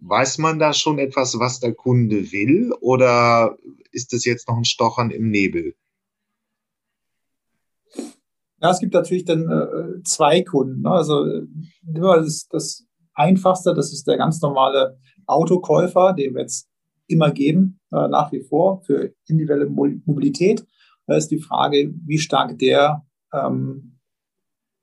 [0.00, 3.58] Weiß man da schon etwas, was der Kunde will, oder
[3.90, 5.74] ist es jetzt noch ein Stochern im Nebel?
[8.60, 10.82] Ja, es gibt natürlich dann äh, zwei Kunden.
[10.82, 10.90] Ne?
[10.90, 11.42] Also
[11.82, 16.68] das, das Einfachste, das ist der ganz normale Autokäufer, den wir jetzt
[17.08, 20.64] immer geben, äh, nach wie vor für individuelle Mobilität.
[21.08, 23.98] Da ist die Frage, wie stark der ähm,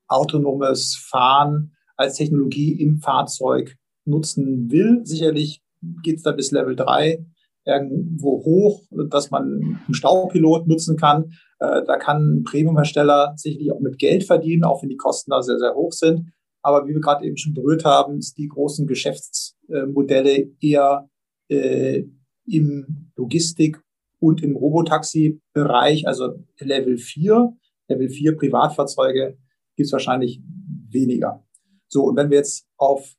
[0.08, 3.76] autonomes Fahren als Technologie im Fahrzeug
[4.06, 5.02] nutzen will.
[5.04, 5.62] Sicherlich
[6.04, 7.26] geht es da bis Level 3
[7.66, 11.34] irgendwo hoch, dass man einen Staupilot nutzen kann.
[11.60, 15.42] Äh, da kann ein Premiumhersteller sicherlich auch mit Geld verdienen, auch wenn die Kosten da
[15.42, 16.32] sehr, sehr hoch sind.
[16.62, 21.10] Aber wie wir gerade eben schon berührt haben, ist die großen Geschäftsmodelle eher
[21.50, 22.04] äh,
[22.46, 23.82] im Logistik-
[24.20, 27.54] und im Robotaxi-Bereich, also Level 4.
[27.90, 29.38] Level 4 Privatfahrzeuge
[29.76, 30.42] gibt es wahrscheinlich
[30.90, 31.44] weniger.
[31.88, 33.16] So, und wenn wir jetzt auf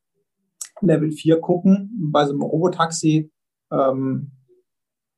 [0.80, 3.30] Level 4 gucken, bei so einem Robotaxi,
[3.72, 4.32] ähm,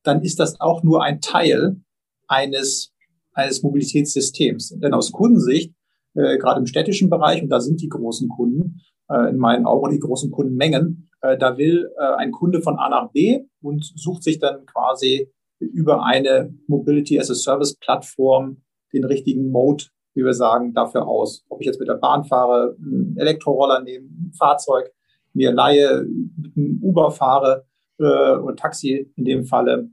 [0.02, 1.80] dann ist das auch nur ein Teil
[2.26, 2.92] eines,
[3.32, 4.70] eines Mobilitätssystems.
[4.80, 5.74] Denn aus Kundensicht,
[6.14, 9.92] äh, gerade im städtischen Bereich, und da sind die großen Kunden, äh, in meinen Augen
[9.92, 14.22] die großen Kundenmengen, äh, da will äh, ein Kunde von A nach B und sucht
[14.22, 15.30] sich dann quasi
[15.60, 18.62] über eine Mobility as a Service Plattform
[18.92, 19.84] den richtigen Mode,
[20.14, 21.44] wie wir sagen, dafür aus.
[21.48, 24.92] Ob ich jetzt mit der Bahn fahre, einen Elektroroller nehme, ein Fahrzeug,
[25.32, 27.66] mir leihe, mit einem Uber fahre
[27.98, 29.90] äh, oder Taxi in dem Falle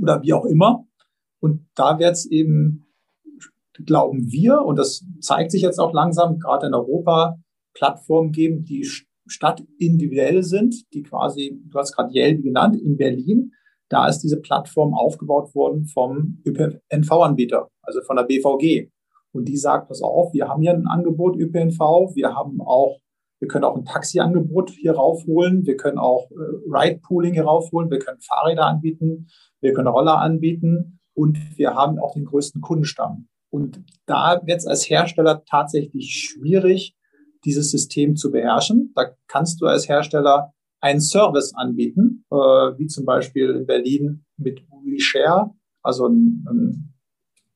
[0.00, 0.86] oder wie auch immer.
[1.40, 2.86] Und da wird es eben,
[3.84, 7.38] glauben wir, und das zeigt sich jetzt auch langsam, gerade in Europa,
[7.74, 8.86] Plattformen geben, die
[9.26, 13.52] stadtindividuell sind, die quasi, du hast gerade Yelby genannt, in Berlin,
[13.90, 18.88] da ist diese Plattform aufgebaut worden vom ÖPNV-Anbieter, also von der BVG.
[19.32, 22.98] und die sagt, pass auf, wir haben hier ein Angebot ÖPNV, wir haben auch,
[23.40, 26.34] wir können auch ein Taxiangebot hier raufholen, wir können auch äh,
[26.68, 29.28] Ride-Pooling hier raufholen, wir können Fahrräder anbieten,
[29.60, 33.28] wir können Roller anbieten und wir haben auch den größten Kundenstamm.
[33.52, 36.96] Und da wird es als Hersteller tatsächlich schwierig,
[37.44, 38.92] dieses System zu beherrschen.
[38.94, 44.62] Da kannst du als Hersteller einen Service anbieten, äh, wie zum Beispiel in Berlin mit
[44.84, 45.50] WeShare,
[45.82, 46.94] also ein, ein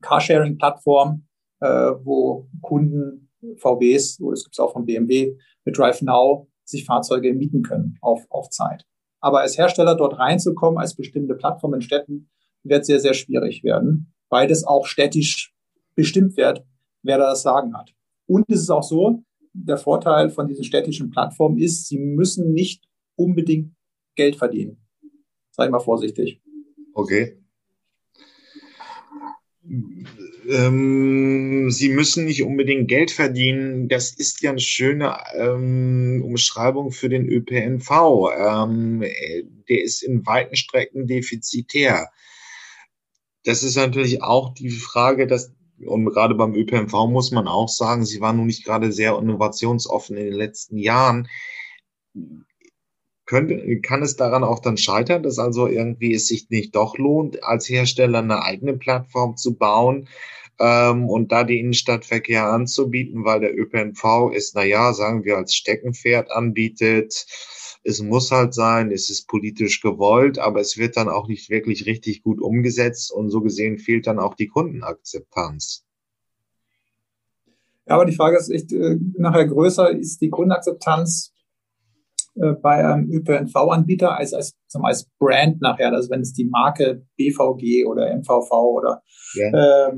[0.02, 1.26] Carsharing-Plattform,
[1.60, 1.66] äh,
[2.02, 7.98] wo Kunden VWs, es gibt es auch von BMW, mit DriveNow sich Fahrzeuge mieten können
[8.00, 8.84] auf, auf Zeit.
[9.20, 12.30] Aber als Hersteller dort reinzukommen, als bestimmte Plattform in Städten,
[12.62, 15.54] wird sehr, sehr schwierig werden, weil das auch städtisch
[15.94, 16.64] bestimmt wird,
[17.02, 17.92] wer da das Sagen hat.
[18.26, 19.22] Und es ist auch so,
[19.52, 22.84] der Vorteil von diesen städtischen Plattformen ist, sie müssen nicht
[23.16, 23.74] unbedingt
[24.16, 24.84] Geld verdienen.
[25.52, 26.40] Ich mal vorsichtig.
[26.94, 27.38] Okay.
[30.48, 33.88] Ähm, sie müssen nicht unbedingt Geld verdienen.
[33.88, 37.90] Das ist ja eine schöne ähm, Umschreibung für den ÖPNV.
[38.36, 39.00] Ähm,
[39.68, 42.10] der ist in weiten Strecken defizitär.
[43.44, 45.54] Das ist natürlich auch die Frage, dass
[45.86, 50.16] und gerade beim ÖPNV muss man auch sagen, sie waren nun nicht gerade sehr innovationsoffen
[50.16, 51.28] in den letzten Jahren.
[53.26, 57.42] Könnte, kann es daran auch dann scheitern, dass also irgendwie es sich nicht doch lohnt,
[57.42, 60.08] als Hersteller eine eigene Plattform zu bauen
[60.60, 66.30] ähm, und da die Innenstadtverkehr anzubieten, weil der ÖPNV ist, naja, sagen wir, als Steckenpferd
[66.30, 67.26] anbietet.
[67.82, 71.86] Es muss halt sein, es ist politisch gewollt, aber es wird dann auch nicht wirklich
[71.86, 75.84] richtig gut umgesetzt und so gesehen fehlt dann auch die Kundenakzeptanz.
[77.86, 81.33] Ja, aber die Frage ist echt äh, nachher größer, ist die Kundenakzeptanz
[82.36, 87.84] äh, bei einem ÖPNV-Anbieter als, als, als Brand nachher, also wenn es die Marke BVG
[87.86, 89.02] oder MVV oder
[89.34, 89.88] ja.
[89.88, 89.92] äh,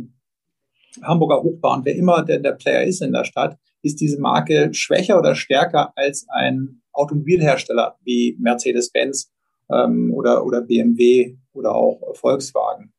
[1.02, 5.18] Hamburger Hochbahn, wer immer der, der Player ist in der Stadt, ist diese Marke schwächer
[5.18, 9.32] oder stärker als ein Automobilhersteller wie Mercedes-Benz
[9.70, 12.92] ähm, oder, oder BMW oder auch Volkswagen.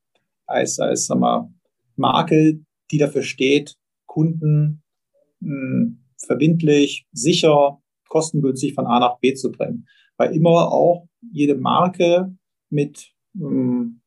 [0.45, 1.53] Als, als sagen wir,
[1.95, 2.59] Marke,
[2.91, 3.75] die dafür steht,
[4.05, 4.83] Kunden
[5.41, 9.87] mh, hm, verbindlich, sicher, kostengünstig von A nach B zu bringen.
[10.17, 12.35] Weil immer auch jede Marke
[12.69, 14.01] mit mh, hm,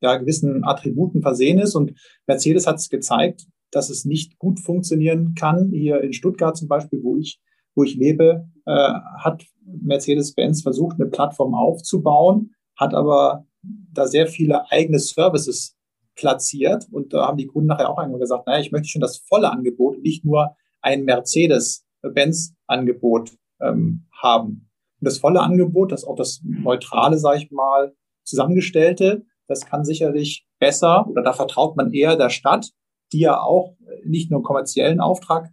[0.00, 1.74] ja, gewissen Attributen versehen ist.
[1.74, 1.92] Und
[2.26, 5.70] Mercedes hat es gezeigt, dass es nicht gut funktionieren kann.
[5.72, 7.40] Hier in Stuttgart zum Beispiel, wo ich,
[7.74, 14.70] wo ich lebe, äh, hat Mercedes-Benz versucht, eine Plattform aufzubauen, hat aber da sehr viele
[14.70, 15.76] eigene Services
[16.14, 16.86] platziert.
[16.90, 19.50] Und da haben die Kunden nachher auch einmal gesagt, naja, ich möchte schon das volle
[19.50, 24.70] Angebot, nicht nur ein Mercedes-Benz-Angebot ähm, haben.
[25.00, 27.94] Und das volle Angebot, das auch das neutrale, sage ich mal,
[28.24, 32.70] zusammengestellte, das kann sicherlich besser oder da vertraut man eher der Stadt,
[33.12, 35.50] die ja auch nicht nur einen kommerziellen Auftrag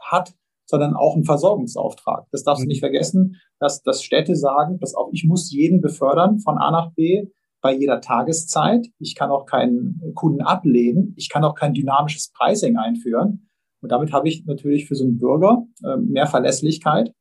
[0.00, 0.34] hat,
[0.66, 2.26] sondern auch einen Versorgungsauftrag.
[2.30, 2.86] Das darfst du nicht mhm.
[2.86, 7.26] vergessen, dass, dass Städte sagen, dass auch ich muss jeden befördern von A nach B
[7.60, 8.86] bei jeder Tageszeit.
[8.98, 11.14] Ich kann auch keinen Kunden ablehnen.
[11.16, 13.48] Ich kann auch kein dynamisches Pricing einführen.
[13.80, 17.12] Und damit habe ich natürlich für so einen Bürger äh, mehr Verlässlichkeit,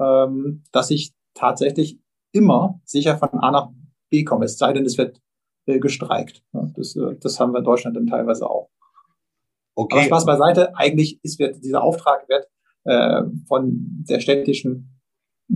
[0.00, 2.00] ähm, dass ich tatsächlich
[2.32, 3.70] immer sicher von A nach
[4.10, 4.44] B komme.
[4.44, 5.20] Es sei denn, es wird
[5.66, 6.42] äh, gestreikt.
[6.52, 8.70] Ja, das, äh, das haben wir in Deutschland dann teilweise auch.
[9.74, 9.96] Okay.
[9.96, 12.46] Aber Spaß beiseite, eigentlich ist wird, dieser Auftrag wird
[12.84, 15.00] äh, von der städtischen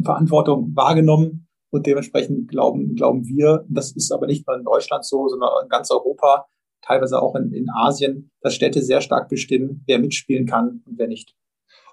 [0.05, 5.29] Verantwortung wahrgenommen und dementsprechend glauben, glauben wir, das ist aber nicht nur in Deutschland so,
[5.29, 6.47] sondern in ganz Europa,
[6.83, 11.09] teilweise auch in, in Asien, dass Städte sehr stark bestimmen, wer mitspielen kann und wer
[11.09, 11.35] nicht.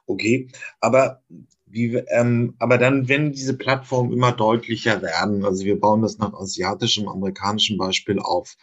[0.06, 1.22] Okay, aber
[1.70, 6.34] wie, ähm, aber dann, wenn diese Plattformen immer deutlicher werden, also wir bauen das nach
[6.34, 8.56] asiatischem, amerikanischem Beispiel auf,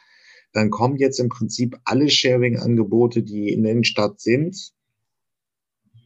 [0.53, 4.73] dann kommen jetzt im Prinzip alle Sharing-Angebote, die in der Innenstadt sind,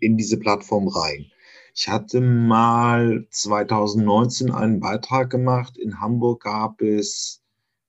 [0.00, 1.26] in diese Plattform rein.
[1.74, 5.78] Ich hatte mal 2019 einen Beitrag gemacht.
[5.78, 7.42] In Hamburg gab es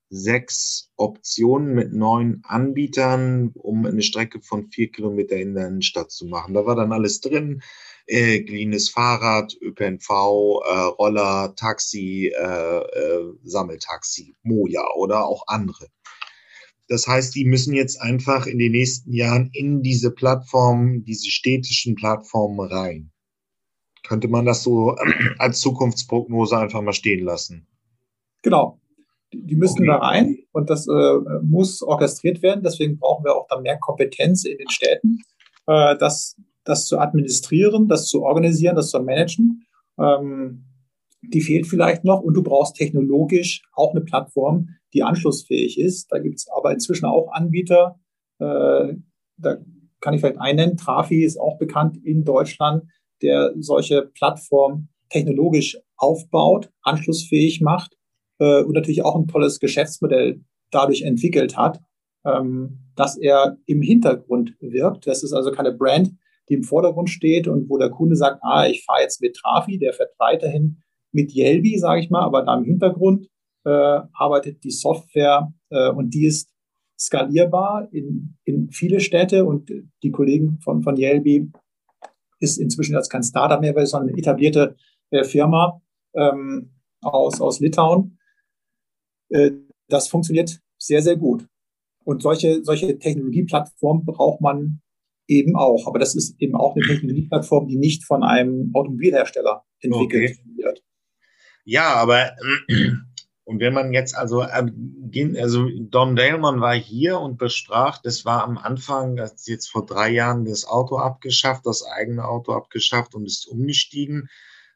[0.09, 6.25] sechs Optionen mit neun Anbietern, um eine Strecke von vier Kilometer in der Innenstadt zu
[6.25, 6.53] machen.
[6.53, 7.61] Da war dann alles drin.
[8.11, 15.89] Äh, geliehenes Fahrrad, ÖPNV, äh, Roller, Taxi, äh, äh, Sammeltaxi, Moja oder auch andere.
[16.87, 21.93] Das heißt, die müssen jetzt einfach in den nächsten Jahren in diese Plattformen, diese städtischen
[21.93, 23.11] Plattformen rein.
[24.01, 24.95] Könnte man das so
[25.37, 27.67] als Zukunftsprognose einfach mal stehen lassen?
[28.41, 28.81] Genau.
[29.31, 29.87] Die müssen okay.
[29.87, 32.63] da rein und das äh, muss orchestriert werden.
[32.63, 35.19] Deswegen brauchen wir auch da mehr Kompetenz in den Städten,
[35.67, 39.65] äh, das, das zu administrieren, das zu organisieren, das zu managen.
[39.99, 40.65] Ähm,
[41.21, 46.11] die fehlt vielleicht noch und du brauchst technologisch auch eine Plattform, die anschlussfähig ist.
[46.11, 47.99] Da gibt es aber inzwischen auch Anbieter.
[48.39, 48.95] Äh,
[49.37, 49.57] da
[50.01, 52.85] kann ich vielleicht einen Trafi ist auch bekannt in Deutschland,
[53.21, 57.97] der solche Plattformen technologisch aufbaut, anschlussfähig macht
[58.39, 60.41] äh, und natürlich auch ein tolles Geschäftsmodell
[60.71, 61.81] dadurch entwickelt hat,
[62.25, 65.07] ähm, dass er im Hintergrund wirkt.
[65.07, 66.11] Das ist also keine Brand,
[66.49, 69.77] die im Vordergrund steht und wo der Kunde sagt, ah, ich fahre jetzt mit Trafi,
[69.77, 70.81] der fährt weiterhin
[71.11, 73.27] mit Yelby, sage ich mal, aber da im Hintergrund
[73.65, 73.69] äh,
[74.13, 76.49] arbeitet die Software äh, und die ist
[76.99, 79.71] skalierbar in, in viele Städte und
[80.03, 81.51] die Kollegen von, von Yelby
[82.39, 84.75] ist inzwischen jetzt kein Startup mehr, sondern eine etablierte
[85.11, 85.81] äh, Firma
[86.13, 86.71] ähm,
[87.01, 88.17] aus, aus Litauen.
[89.29, 89.51] Äh,
[89.87, 91.47] das funktioniert sehr, sehr gut.
[92.03, 94.81] Und solche, solche Technologieplattformen braucht man
[95.29, 95.87] eben auch.
[95.87, 100.57] Aber das ist eben auch eine Technologieplattform, die nicht von einem Automobilhersteller entwickelt okay.
[100.57, 100.83] wird.
[101.63, 102.31] Ja, aber
[103.49, 108.59] und wenn man jetzt also, also Don Daleman war hier und besprach, das war am
[108.59, 113.47] Anfang, das jetzt vor drei Jahren das Auto abgeschafft, das eigene Auto abgeschafft und ist
[113.47, 114.29] umgestiegen.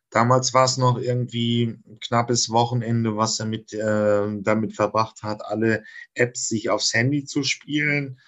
[0.09, 5.45] Damals war es noch irgendwie ein knappes Wochenende, was er mit, äh, damit verbracht hat,
[5.45, 5.83] alle
[6.15, 8.19] Apps sich aufs Handy zu spielen.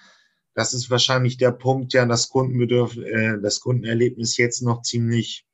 [0.55, 5.45] Das ist wahrscheinlich der Punkt, ja, das Kundenbedürf, äh, das Kundenerlebnis jetzt noch ziemlich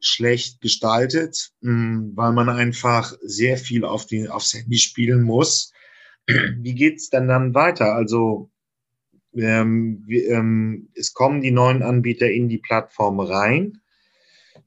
[0.00, 5.72] schlecht gestaltet, mh, hm, weil man einfach sehr viel auf die, aufs Handy spielen muss.
[6.26, 7.94] Wie geht's denn dann weiter?
[7.94, 8.50] Also
[9.34, 13.81] ähm, wie, ähm, es kommen die neuen Anbieter in die Plattform rein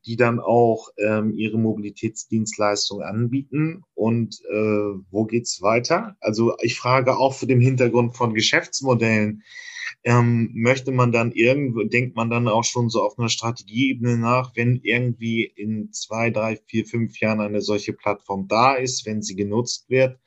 [0.06, 3.84] die dann auch ähm, ihre Mobilitätsdienstleistung anbieten.
[3.96, 6.16] Und äh, wo geht's weiter?
[6.20, 9.44] Also ich frage auch für den Hintergrund von Geschäftsmodellen.
[10.04, 14.56] Ähm, möchte man dann irgendwo, denkt man dann auch schon so auf einer Strategieebene nach,
[14.56, 19.36] wenn irgendwie in zwei, drei, vier, fünf Jahren eine solche Plattform da ist, wenn sie
[19.36, 20.20] genutzt wird,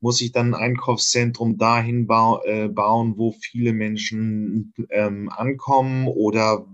[0.00, 6.66] muss ich dann ein Einkaufszentrum dahin bau, äh, bauen, wo viele Menschen ähm, ankommen oder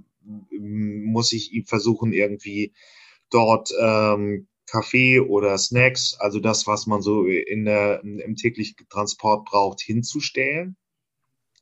[0.51, 2.73] muss ich versuchen, irgendwie
[3.31, 9.45] dort ähm, Kaffee oder Snacks, also das, was man so in der, im täglichen Transport
[9.45, 10.77] braucht, hinzustellen.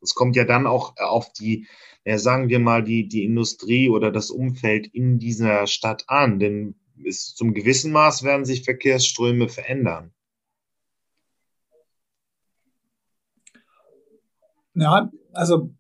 [0.02, 1.66] Es kommt ja dann auch auf die,
[2.04, 6.76] ja, sagen wir mal, die, die Industrie oder das Umfeld in dieser Stadt an, denn
[6.94, 10.12] bis zum gewissen Maß werden sich Verkehrsströme verändern.
[14.74, 15.74] Ja, also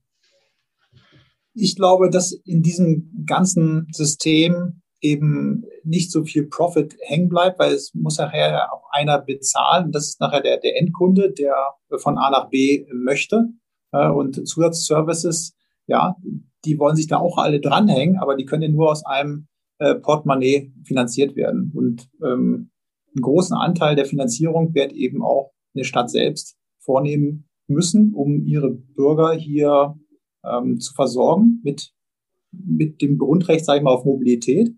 [1.54, 7.72] ich glaube, dass in diesem ganzen System eben nicht so viel Profit hängen bleibt, weil
[7.72, 9.92] es muss nachher auch einer bezahlen.
[9.92, 11.54] Das ist nachher der, der Endkunde, der
[11.98, 13.48] von A nach B möchte.
[13.90, 15.54] Und Zusatzservices,
[15.86, 16.16] ja,
[16.64, 19.48] die wollen sich da auch alle dranhängen, aber die können ja nur aus einem
[19.78, 21.72] äh, Portemonnaie finanziert werden.
[21.74, 22.70] Und ähm,
[23.14, 28.70] einen großen Anteil der Finanzierung wird eben auch eine Stadt selbst vornehmen müssen, um ihre
[28.70, 29.96] Bürger hier
[30.44, 31.92] ähm, zu versorgen mit,
[32.52, 34.74] mit dem Grundrecht, sage ich mal, auf Mobilität.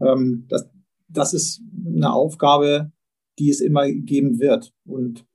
[0.00, 0.68] Ähm, das,
[1.08, 2.92] das ist eine Aufgabe,
[3.38, 4.72] die es immer geben wird.
[4.84, 5.26] Und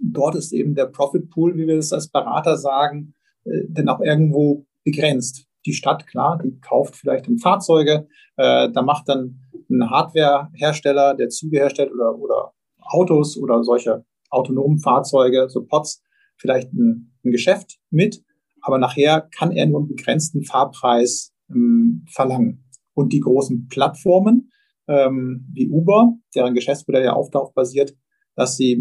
[0.00, 4.00] dort ist eben der Profit Pool, wie wir das als Berater sagen, äh, denn auch
[4.00, 5.46] irgendwo begrenzt.
[5.66, 11.58] Die Stadt, klar, die kauft vielleicht Fahrzeuge, äh, da macht dann ein Hardwarehersteller, der Züge
[11.58, 16.02] herstellt oder, oder Autos oder solche autonomen Fahrzeuge, so Pots,
[16.36, 18.24] vielleicht ein, ein Geschäft mit
[18.62, 22.64] aber nachher kann er nur einen begrenzten Fahrpreis ähm, verlangen.
[22.94, 24.50] Und die großen Plattformen
[24.88, 27.94] ähm, wie Uber, deren Geschäftsmodell ja auch darauf basiert,
[28.34, 28.76] dass sie,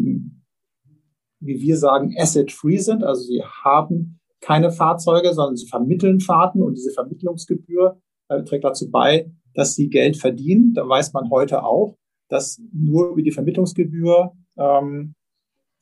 [1.40, 6.76] wie wir sagen, asset-free sind, also sie haben keine Fahrzeuge, sondern sie vermitteln Fahrten und
[6.76, 10.74] diese Vermittlungsgebühr äh, trägt dazu bei, dass sie Geld verdienen.
[10.74, 11.96] Da weiß man heute auch,
[12.30, 15.16] dass nur über die Vermittlungsgebühr ähm,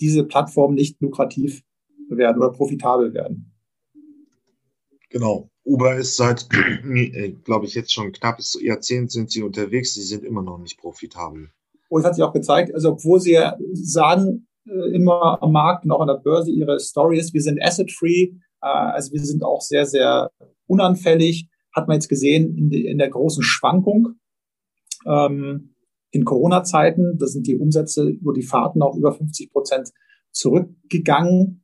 [0.01, 1.63] diese Plattformen nicht lukrativ
[2.09, 3.56] werden oder profitabel werden.
[5.09, 5.49] Genau.
[5.63, 9.93] Uber ist seit, äh, glaube ich, jetzt schon knappes Jahrzehnt sind sie unterwegs.
[9.93, 11.49] Sie sind immer noch nicht profitabel.
[11.89, 15.85] Und es hat sich auch gezeigt, also obwohl sie ja sagen, äh, immer am Markt
[15.85, 19.43] und auch an der Börse ihre Story ist, wir sind asset-free, äh, also wir sind
[19.43, 20.31] auch sehr, sehr
[20.67, 24.15] unanfällig, hat man jetzt gesehen in, in der großen Schwankung.
[25.05, 25.75] Ähm,
[26.11, 29.91] in Corona-Zeiten, da sind die Umsätze über die Fahrten auch über 50 Prozent
[30.31, 31.63] zurückgegangen.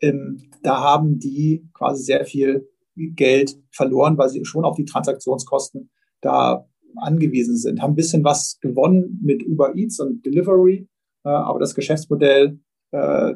[0.00, 5.90] Ähm, da haben die quasi sehr viel Geld verloren, weil sie schon auf die Transaktionskosten
[6.20, 6.66] da
[6.96, 7.80] angewiesen sind.
[7.80, 10.88] Haben ein bisschen was gewonnen mit Uber Eats und Delivery,
[11.24, 12.60] äh, aber das Geschäftsmodell,
[12.92, 13.34] äh,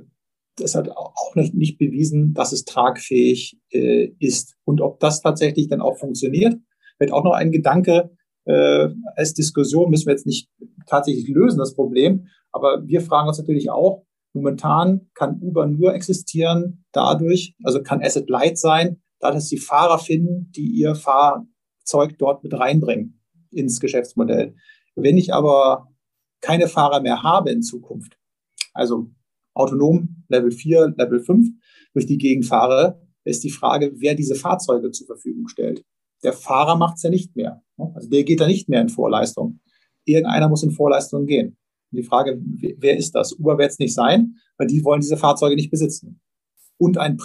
[0.56, 4.56] das hat auch nicht, nicht bewiesen, dass es tragfähig äh, ist.
[4.64, 6.56] Und ob das tatsächlich dann auch funktioniert,
[6.98, 8.10] wird auch noch ein Gedanke
[8.44, 10.50] äh, als Diskussion, müssen wir jetzt nicht
[10.86, 12.26] tatsächlich lösen, das Problem.
[12.52, 18.28] Aber wir fragen uns natürlich auch, Momentan kann Uber nur existieren dadurch, also kann Asset
[18.28, 24.54] Light sein, dadurch, dass die Fahrer finden, die ihr Fahrzeug dort mit reinbringen ins Geschäftsmodell.
[24.94, 25.88] Wenn ich aber
[26.40, 28.18] keine Fahrer mehr habe in Zukunft,
[28.72, 29.10] also
[29.54, 31.48] autonom Level 4, Level 5
[31.92, 35.84] durch die Gegend fahre, ist die Frage, wer diese Fahrzeuge zur Verfügung stellt.
[36.22, 37.62] Der Fahrer macht es ja nicht mehr.
[37.94, 39.60] Also der geht da nicht mehr in Vorleistung.
[40.04, 41.58] Irgendeiner muss in Vorleistung gehen.
[41.90, 42.40] Und die Frage,
[42.78, 43.32] wer ist das?
[43.38, 46.20] Uber wird es nicht sein, weil die wollen diese Fahrzeuge nicht besitzen.
[46.78, 47.16] Und ein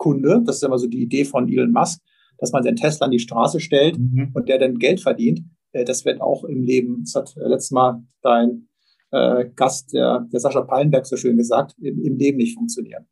[0.00, 2.00] Privatkunde, das ist immer so die Idee von Elon Musk,
[2.38, 4.30] dass man seinen Tesla an die Straße stellt mhm.
[4.34, 5.42] und der dann Geld verdient,
[5.72, 8.68] äh, das wird auch im Leben, das hat letztes Mal dein
[9.12, 13.06] äh, Gast, der, der Sascha Pallenberg so schön gesagt, im, im Leben nicht funktionieren.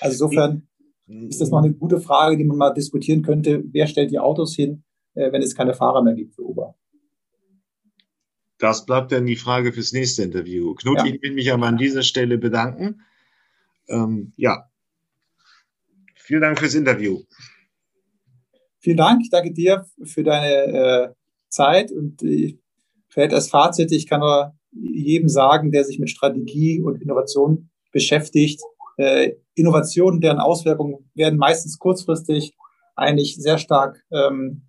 [0.00, 0.68] Also insofern
[1.06, 3.62] ist das noch eine gute Frage, die man mal diskutieren könnte.
[3.72, 6.74] Wer stellt die Autos hin, äh, wenn es keine Fahrer mehr gibt für Uber?
[8.58, 10.74] Das bleibt dann die Frage fürs nächste Interview.
[10.74, 11.06] Knut, ja.
[11.06, 13.02] ich will mich aber an dieser Stelle bedanken.
[13.88, 14.70] Ähm, ja,
[16.24, 17.22] vielen Dank fürs Interview.
[18.80, 19.22] Vielen Dank.
[19.22, 21.08] Ich danke dir für deine äh,
[21.48, 22.20] Zeit und
[23.08, 28.60] vielleicht als Fazit, ich kann nur jedem sagen, der sich mit Strategie und Innovation beschäftigt,
[28.96, 32.56] äh, Innovationen, deren Auswirkungen werden meistens kurzfristig
[32.96, 34.62] eigentlich sehr stark ähm,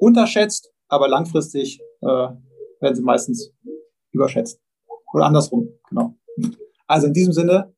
[0.00, 3.52] unterschätzt, aber langfristig äh, werden sie meistens
[4.12, 4.60] überschätzt.
[5.12, 6.16] Oder andersrum, genau.
[6.86, 7.73] Also in diesem Sinne,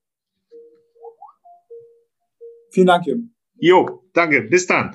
[2.76, 3.34] vielen Dank, Jürgen.
[3.58, 4.42] Jo, danke.
[4.42, 4.84] Bis dann.